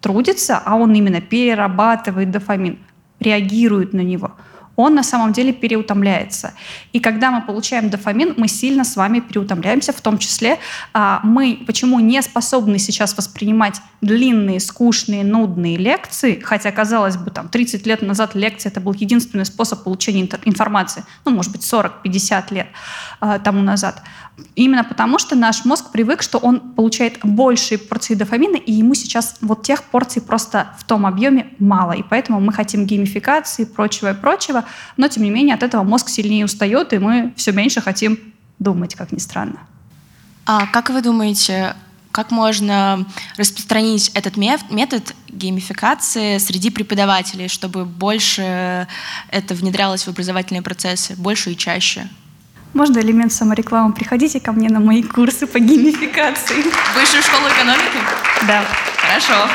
трудится, 0.00 0.60
а 0.64 0.76
он 0.76 0.94
именно 0.94 1.20
перерабатывает 1.20 2.30
дофамин, 2.30 2.78
реагирует 3.20 3.92
на 3.92 4.00
него– 4.00 4.32
он 4.76 4.94
на 4.94 5.02
самом 5.02 5.32
деле 5.32 5.52
переутомляется. 5.52 6.54
И 6.92 7.00
когда 7.00 7.30
мы 7.30 7.42
получаем 7.42 7.90
дофамин, 7.90 8.34
мы 8.36 8.48
сильно 8.48 8.84
с 8.84 8.96
вами 8.96 9.20
переутомляемся, 9.20 9.92
в 9.92 10.00
том 10.00 10.18
числе 10.18 10.58
а, 10.92 11.20
мы 11.24 11.62
почему 11.66 11.98
не 12.00 12.22
способны 12.22 12.78
сейчас 12.78 13.16
воспринимать 13.16 13.80
длинные, 14.02 14.60
скучные, 14.60 15.24
нудные 15.24 15.76
лекции, 15.76 16.40
хотя, 16.42 16.70
казалось 16.70 17.16
бы, 17.16 17.30
там 17.30 17.48
30 17.48 17.86
лет 17.86 18.02
назад 18.02 18.34
лекция 18.34 18.70
это 18.70 18.80
был 18.80 18.92
единственный 18.92 19.46
способ 19.46 19.82
получения 19.82 20.28
информации, 20.44 21.04
ну, 21.24 21.32
может 21.32 21.52
быть, 21.52 21.62
40-50 21.62 22.54
лет 22.54 22.68
а, 23.20 23.38
тому 23.38 23.62
назад. 23.62 24.02
Именно 24.54 24.84
потому, 24.84 25.18
что 25.18 25.34
наш 25.34 25.64
мозг 25.64 25.90
привык, 25.92 26.22
что 26.22 26.38
он 26.38 26.60
получает 26.60 27.18
большие 27.22 27.78
порции 27.78 28.14
дофамина, 28.14 28.56
и 28.56 28.72
ему 28.72 28.94
сейчас 28.94 29.36
вот 29.40 29.62
тех 29.62 29.82
порций 29.84 30.20
просто 30.20 30.74
в 30.78 30.84
том 30.84 31.06
объеме 31.06 31.54
мало. 31.58 31.92
И 31.92 32.02
поэтому 32.02 32.40
мы 32.40 32.52
хотим 32.52 32.84
геймификации 32.84 33.62
и 33.62 33.66
прочего, 33.66 34.10
и 34.10 34.14
прочего. 34.14 34.64
Но, 34.96 35.08
тем 35.08 35.22
не 35.22 35.30
менее, 35.30 35.54
от 35.54 35.62
этого 35.62 35.82
мозг 35.82 36.08
сильнее 36.08 36.44
устает, 36.44 36.92
и 36.92 36.98
мы 36.98 37.32
все 37.36 37.52
меньше 37.52 37.80
хотим 37.80 38.18
думать, 38.58 38.94
как 38.94 39.12
ни 39.12 39.18
странно. 39.18 39.60
А 40.46 40.66
как 40.66 40.90
вы 40.90 41.02
думаете, 41.02 41.74
как 42.12 42.30
можно 42.30 43.04
распространить 43.36 44.10
этот 44.14 44.36
метод 44.36 45.14
геймификации 45.28 46.38
среди 46.38 46.70
преподавателей, 46.70 47.48
чтобы 47.48 47.84
больше 47.84 48.88
это 49.30 49.54
внедрялось 49.54 50.04
в 50.04 50.08
образовательные 50.08 50.62
процессы, 50.62 51.14
больше 51.16 51.52
и 51.52 51.56
чаще? 51.56 52.08
Можно 52.72 53.00
элемент 53.00 53.32
саморекламы? 53.32 53.92
Приходите 53.92 54.38
ко 54.40 54.52
мне 54.52 54.68
на 54.68 54.80
мои 54.80 55.02
курсы 55.02 55.46
по 55.46 55.58
геймификации. 55.58 56.62
Высшую 56.94 57.22
школу 57.22 57.48
экономики? 57.48 57.98
Да. 58.46 58.64
Хорошо. 58.96 59.48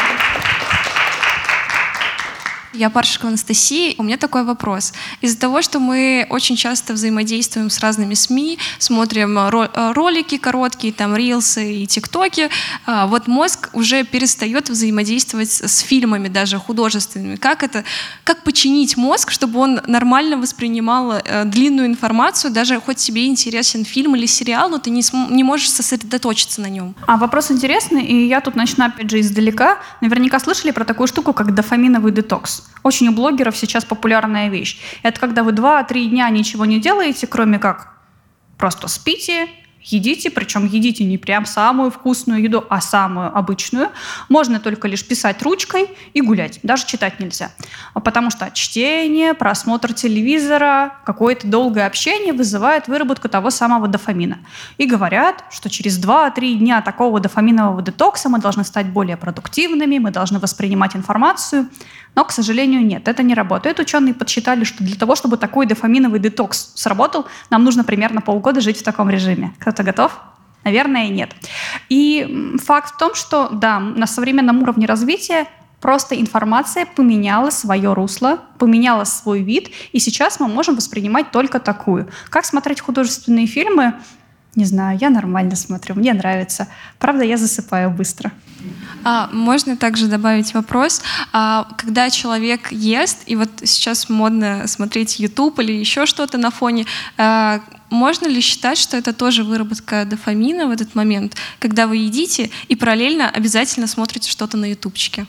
Я 2.74 2.90
Паршикова 2.90 3.30
Анастасия. 3.30 3.96
У 3.98 4.04
меня 4.04 4.18
такой 4.18 4.46
вопрос. 4.46 4.94
Из-за 5.20 5.38
того, 5.38 5.62
что 5.62 5.80
мы 5.80 6.26
очень 6.30 6.56
часто 6.56 6.94
взаимодействуем 6.94 7.70
с 7.70 7.80
разными 7.80 8.14
СМИ, 8.14 8.60
смотрим 8.78 9.38
э, 9.38 9.92
ролики 9.94 10.38
короткие, 10.38 10.94
там, 10.94 11.16
рилсы 11.16 11.74
и 11.74 11.86
тиктоки, 11.86 12.50
а, 12.86 13.08
вот 13.08 13.28
мозг 13.28 13.70
уже 13.74 14.06
перестает 14.06 14.70
взаимодействовать 14.70 15.52
с 15.52 15.80
фильмами 15.80 16.30
даже 16.30 16.58
художественными. 16.58 17.36
Как 17.36 17.64
это, 17.64 17.84
как 18.24 18.44
починить 18.44 18.96
мозг, 18.96 19.32
чтобы 19.32 19.60
он 19.60 19.82
нормально 19.88 20.38
воспринимал 20.38 21.14
э, 21.14 21.44
длинную 21.46 21.88
информацию, 21.88 22.52
даже 22.52 22.80
хоть 22.80 22.98
тебе 22.98 23.28
интересен 23.28 23.84
фильм 23.84 24.16
или 24.16 24.26
сериал, 24.26 24.70
но 24.70 24.78
ты 24.78 24.92
не, 24.92 25.04
не 25.30 25.44
можешь 25.44 25.72
сосредоточиться 25.72 26.62
на 26.62 26.68
нем? 26.68 26.96
А 27.06 27.18
вопрос 27.18 27.52
интересный, 27.52 28.06
и 28.06 28.28
я 28.28 28.40
тут 28.40 28.56
начну 28.56 28.86
опять 28.86 29.10
же 29.10 29.20
издалека. 29.20 29.80
Наверняка 30.00 30.40
слышали 30.40 30.72
про 30.72 30.86
такую 30.86 31.08
штуку, 31.08 31.34
как 31.34 31.54
дофаминовый 31.54 32.14
детокс. 32.14 32.61
Очень 32.84 33.10
у 33.10 33.12
блогеров 33.12 33.56
сейчас 33.56 33.86
популярная 33.86 34.50
вещь. 34.50 34.80
Это 35.04 35.20
когда 35.20 35.44
вы 35.44 35.52
2-3 35.52 36.06
дня 36.06 36.30
ничего 36.30 36.66
не 36.66 36.80
делаете, 36.80 37.28
кроме 37.28 37.60
как 37.60 37.94
просто 38.58 38.88
спите, 38.88 39.48
едите, 39.84 40.30
причем 40.30 40.66
едите 40.66 41.04
не 41.04 41.18
прям 41.18 41.46
самую 41.46 41.92
вкусную 41.92 42.42
еду, 42.42 42.64
а 42.70 42.82
самую 42.82 43.36
обычную. 43.36 43.90
Можно 44.30 44.60
только 44.60 44.88
лишь 44.88 45.06
писать 45.06 45.42
ручкой 45.42 45.90
и 46.14 46.22
гулять, 46.22 46.60
даже 46.64 46.86
читать 46.86 47.20
нельзя. 47.20 47.52
Потому 47.94 48.30
что 48.30 48.50
чтение, 48.52 49.34
просмотр 49.34 49.94
телевизора, 49.94 50.96
какое-то 51.06 51.48
долгое 51.48 51.86
общение 51.86 52.34
вызывает 52.34 52.88
выработку 52.88 53.30
того 53.30 53.50
самого 53.50 53.88
дофамина. 53.88 54.40
И 54.78 54.86
говорят, 54.86 55.44
что 55.52 55.70
через 55.70 56.00
2-3 56.00 56.54
дня 56.56 56.82
такого 56.82 57.20
дофаминового 57.20 57.82
детокса 57.82 58.30
мы 58.30 58.40
должны 58.40 58.64
стать 58.64 58.88
более 58.88 59.18
продуктивными, 59.18 59.98
мы 59.98 60.12
должны 60.12 60.40
воспринимать 60.40 60.96
информацию. 60.96 61.68
Но, 62.16 62.26
к 62.26 62.32
сожалению, 62.32 62.86
нет, 62.86 63.08
это 63.08 63.24
не 63.24 63.34
работает. 63.34 63.80
Ученые 63.80 64.14
подсчитали, 64.14 64.64
что 64.64 64.84
для 64.84 64.96
того, 64.96 65.16
чтобы 65.16 65.38
такой 65.38 65.66
дофаминовый 65.66 66.20
детокс 66.20 66.74
сработал, 66.76 67.26
нам 67.50 67.64
нужно 67.64 67.84
примерно 67.84 68.22
полгода 68.22 68.60
жить 68.62 68.80
в 68.80 68.84
таком 68.84 69.10
режиме. 69.10 69.54
Кто-то 69.60 69.84
готов? 69.84 70.20
Наверное, 70.64 71.08
нет. 71.08 71.32
И 71.90 72.58
факт 72.64 72.94
в 72.94 72.98
том, 72.98 73.16
что, 73.16 73.50
да, 73.50 73.80
на 73.80 74.06
современном 74.08 74.62
уровне 74.62 74.86
развития 74.86 75.48
просто 75.80 76.20
информация 76.20 76.86
поменяла 76.86 77.50
свое 77.50 77.94
русло, 77.94 78.40
поменяла 78.60 79.04
свой 79.04 79.42
вид, 79.42 79.72
и 79.92 80.00
сейчас 80.00 80.40
мы 80.40 80.48
можем 80.48 80.76
воспринимать 80.76 81.32
только 81.32 81.60
такую. 81.60 82.10
Как 82.30 82.46
смотреть 82.46 82.82
художественные 82.82 83.48
фильмы? 83.48 83.96
Не 84.56 84.66
знаю, 84.66 84.98
я 85.00 85.10
нормально 85.10 85.56
смотрю, 85.56 85.96
мне 85.96 86.14
нравится. 86.14 86.68
Правда, 87.00 87.24
я 87.24 87.38
засыпаю 87.38 87.90
быстро. 87.90 88.32
А, 89.04 89.30
можно 89.32 89.78
также 89.78 90.08
добавить 90.08 90.54
вопрос. 90.54 91.02
А, 91.32 91.68
когда 91.78 92.10
человек 92.10 92.72
ест, 92.72 93.24
и 93.28 93.36
вот 93.38 93.50
сейчас 93.64 94.10
модно 94.10 94.68
смотреть 94.68 95.20
YouTube 95.20 95.60
или 95.60 95.72
еще 95.72 96.06
что-то 96.06 96.38
на 96.38 96.52
фоне, 96.52 96.86
а, 97.18 97.62
можно 97.90 98.28
ли 98.28 98.42
считать, 98.42 98.78
что 98.78 98.98
это 98.98 99.14
тоже 99.14 99.44
выработка 99.44 100.06
дофамина 100.06 100.68
в 100.68 100.72
этот 100.72 100.96
момент, 100.96 101.36
когда 101.60 101.88
вы 101.88 101.98
едите 101.98 102.50
и 102.68 102.76
параллельно 102.76 103.30
обязательно 103.30 103.88
смотрите 103.88 104.30
что-то 104.30 104.58
на 104.58 104.66
ютубчике? 104.66 105.26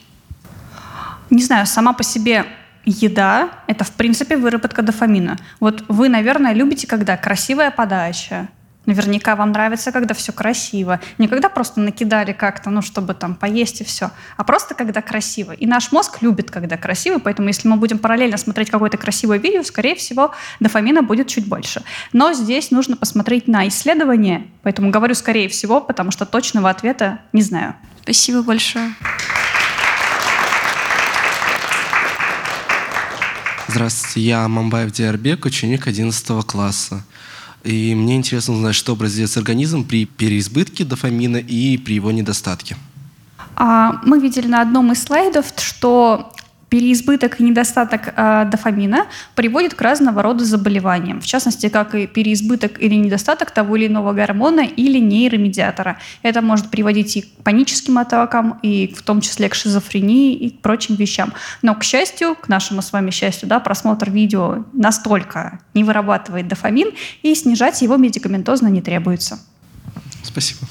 Не 1.31 1.43
знаю, 1.43 1.67
сама 1.67 1.93
по 1.93 2.03
себе 2.03 2.45
еда— 2.85 3.51
это, 3.69 3.85
в 3.85 3.93
принципе, 3.93 4.37
выработка 4.37 4.83
дофамина. 4.83 5.39
Вот 5.61 5.85
вы, 5.89 6.09
наверное, 6.09 6.53
любите, 6.53 6.87
когда 6.87 7.17
красивая 7.17 7.71
подача, 7.71 8.49
Наверняка 8.85 9.37
вам 9.37 9.53
нравится, 9.53 9.93
когда 9.93 10.13
все 10.13 10.33
красиво. 10.33 11.01
Не 11.19 11.29
когда 11.29 11.49
просто 11.49 11.81
накидали 11.81 12.33
как-то, 12.33 12.71
ну, 12.71 12.83
чтобы 12.83 13.15
там 13.15 13.37
поесть 13.37 13.81
и 13.81 13.85
все, 13.85 14.11
а 14.37 14.43
просто 14.43 14.75
когда 14.75 15.03
красиво. 15.03 15.53
И 15.53 15.67
наш 15.67 15.93
мозг 15.93 16.21
любит, 16.21 16.51
когда 16.51 16.77
красиво, 16.77 17.19
поэтому 17.19 17.49
если 17.49 17.69
мы 17.69 17.77
будем 17.77 17.99
параллельно 17.99 18.37
смотреть 18.37 18.71
какое-то 18.71 18.97
красивое 18.97 19.39
видео, 19.39 19.63
скорее 19.63 19.95
всего, 19.95 20.33
дофамина 20.59 21.03
будет 21.03 21.29
чуть 21.29 21.47
больше. 21.47 21.83
Но 22.13 22.33
здесь 22.33 22.73
нужно 22.73 22.97
посмотреть 22.97 23.47
на 23.47 23.69
исследования, 23.69 24.49
поэтому 24.63 24.91
говорю 24.91 25.15
скорее 25.15 25.49
всего, 25.49 25.81
потому 25.81 26.11
что 26.11 26.27
точного 26.27 26.69
ответа 26.69 27.21
не 27.33 27.43
знаю. 27.43 27.77
Спасибо 28.03 28.43
большое. 28.43 28.95
Здравствуйте, 33.69 34.21
я 34.21 34.49
Мамбаев 34.49 34.91
Диарбек, 34.91 35.45
ученик 35.47 35.87
11 35.87 36.45
класса. 36.45 37.05
И 37.65 37.95
мне 37.95 38.17
интересно 38.17 38.55
узнать, 38.55 38.75
что 38.75 38.93
образуется 38.93 39.39
организм 39.39 39.85
при 39.85 40.05
переизбытке 40.05 40.85
дофамина 40.85 41.37
и 41.37 41.77
при 41.79 41.95
его 41.95 42.11
недостатке. 42.11 42.77
А, 43.57 44.01
мы 44.05 44.19
видели 44.19 44.49
на 44.49 44.63
одном 44.63 44.93
из 44.93 45.03
слайдов, 45.03 45.53
что 45.57 46.33
переизбыток 46.73 47.39
и 47.39 47.43
недостаток 47.43 48.15
э, 48.17 48.47
дофамина 48.51 49.05
приводит 49.35 49.75
к 49.75 49.83
разного 49.83 50.23
рода 50.23 50.43
заболеваниям, 50.43 51.21
в 51.21 51.27
частности, 51.27 51.69
как 51.69 51.95
и 51.95 52.07
переизбыток 52.07 52.81
или 52.81 52.95
недостаток 52.95 53.51
того 53.51 53.77
или 53.77 53.89
иного 53.89 54.15
гормона 54.15 54.63
или 54.63 54.99
нейромедиатора. 54.99 55.99
Это 56.23 56.41
может 56.41 56.71
приводить 56.71 57.19
и 57.19 57.21
к 57.21 57.29
паническим 57.45 57.99
атакам, 57.99 58.59
и 58.63 58.95
в 58.97 59.03
том 59.03 59.21
числе 59.21 59.51
к 59.51 59.55
шизофрении 59.55 60.35
и 60.35 60.49
к 60.49 60.63
прочим 60.63 60.95
вещам. 60.95 61.35
Но, 61.61 61.75
к 61.75 61.85
счастью, 61.85 62.37
к 62.37 62.49
нашему 62.49 62.81
с 62.81 62.91
вами 62.91 63.11
счастью, 63.11 63.51
да, 63.51 63.61
просмотр 63.61 64.11
видео 64.11 64.65
настолько 64.73 65.61
не 65.75 65.85
вырабатывает 65.85 66.49
дофамин, 66.49 66.93
и 67.23 67.35
снижать 67.35 67.83
его 67.83 67.99
медикаментозно 67.99 68.69
не 68.69 68.81
требуется. 68.81 69.39
Спасибо. 70.23 70.67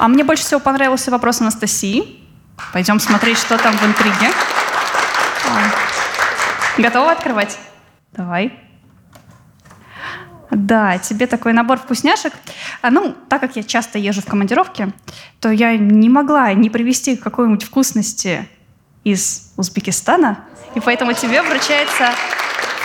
А 0.00 0.08
мне 0.08 0.24
больше 0.24 0.44
всего 0.44 0.60
понравился 0.60 1.10
вопрос 1.10 1.42
Анастасии. 1.42 2.24
Пойдем 2.72 2.98
смотреть, 3.00 3.36
что 3.36 3.58
там 3.58 3.76
в 3.76 3.84
интриге. 3.84 4.30
Готова 6.78 7.12
открывать? 7.12 7.58
Давай. 8.12 8.58
Да, 10.50 10.96
тебе 10.96 11.26
такой 11.26 11.52
набор 11.52 11.78
вкусняшек. 11.78 12.32
А, 12.80 12.90
ну, 12.90 13.14
так 13.28 13.42
как 13.42 13.56
я 13.56 13.62
часто 13.62 13.98
езжу 13.98 14.22
в 14.22 14.24
командировке, 14.24 14.88
то 15.38 15.50
я 15.50 15.76
не 15.76 16.08
могла 16.08 16.54
не 16.54 16.70
привезти 16.70 17.14
какой-нибудь 17.14 17.64
вкусности 17.64 18.48
из 19.04 19.52
Узбекистана, 19.58 20.38
и 20.74 20.80
поэтому 20.80 21.12
тебе 21.12 21.42
вручается 21.42 22.08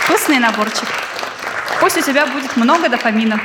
вкусный 0.04 0.38
наборчик. 0.38 0.88
Пусть 1.80 1.96
у 1.96 2.02
тебя 2.02 2.26
будет 2.26 2.58
много 2.58 2.90
дофамина. 2.90 3.40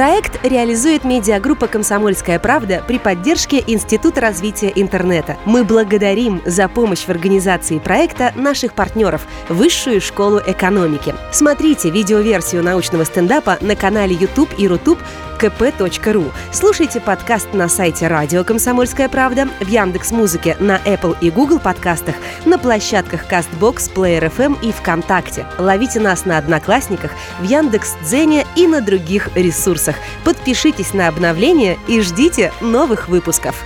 Проект 0.00 0.42
реализует 0.46 1.04
медиагруппа 1.04 1.66
«Комсомольская 1.66 2.38
правда» 2.38 2.82
при 2.88 2.98
поддержке 2.98 3.62
Института 3.66 4.22
развития 4.22 4.72
интернета. 4.74 5.36
Мы 5.44 5.62
благодарим 5.62 6.40
за 6.46 6.68
помощь 6.68 7.00
в 7.00 7.10
организации 7.10 7.78
проекта 7.78 8.32
наших 8.34 8.72
партнеров– 8.72 9.26
Высшую 9.50 10.00
школу 10.00 10.40
экономики. 10.46 11.14
Смотрите 11.32 11.90
видеоверсию 11.90 12.62
научного 12.62 13.04
стендапа 13.04 13.58
на 13.60 13.76
канале 13.76 14.14
YouTube 14.14 14.48
и 14.56 14.66
Рутуб 14.66 14.98
kp.ru. 15.40 16.30
Слушайте 16.52 17.00
подкаст 17.00 17.54
на 17.54 17.68
сайте 17.68 18.08
радио 18.08 18.44
«Комсомольская 18.44 19.08
правда», 19.08 19.48
в 19.60 19.66
Яндекс 19.66 20.10
Музыке, 20.10 20.56
на 20.60 20.76
Apple 20.84 21.16
и 21.20 21.30
Google 21.30 21.58
подкастах, 21.58 22.14
на 22.44 22.58
площадках 22.58 23.26
CastBox, 23.26 23.92
Player 23.94 24.30
FM 24.36 24.58
и 24.62 24.70
ВКонтакте. 24.70 25.46
Ловите 25.58 25.98
нас 25.98 26.26
на 26.26 26.36
Одноклассниках, 26.36 27.12
в 27.38 27.44
Яндекс 27.44 27.94
Дзене 28.02 28.46
и 28.54 28.66
на 28.66 28.82
других 28.82 29.34
ресурсах. 29.34 29.96
Подпишитесь 30.24 30.92
на 30.92 31.08
обновления 31.08 31.78
и 31.88 32.02
ждите 32.02 32.52
новых 32.60 33.08
выпусков. 33.08 33.64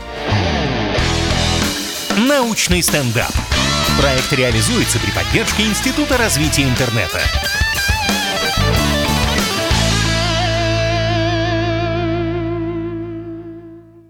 Научный 2.16 2.82
стендап. 2.82 3.32
Проект 4.00 4.32
реализуется 4.32 4.98
при 5.00 5.10
поддержке 5.10 5.64
Института 5.64 6.16
развития 6.16 6.62
интернета. 6.62 7.20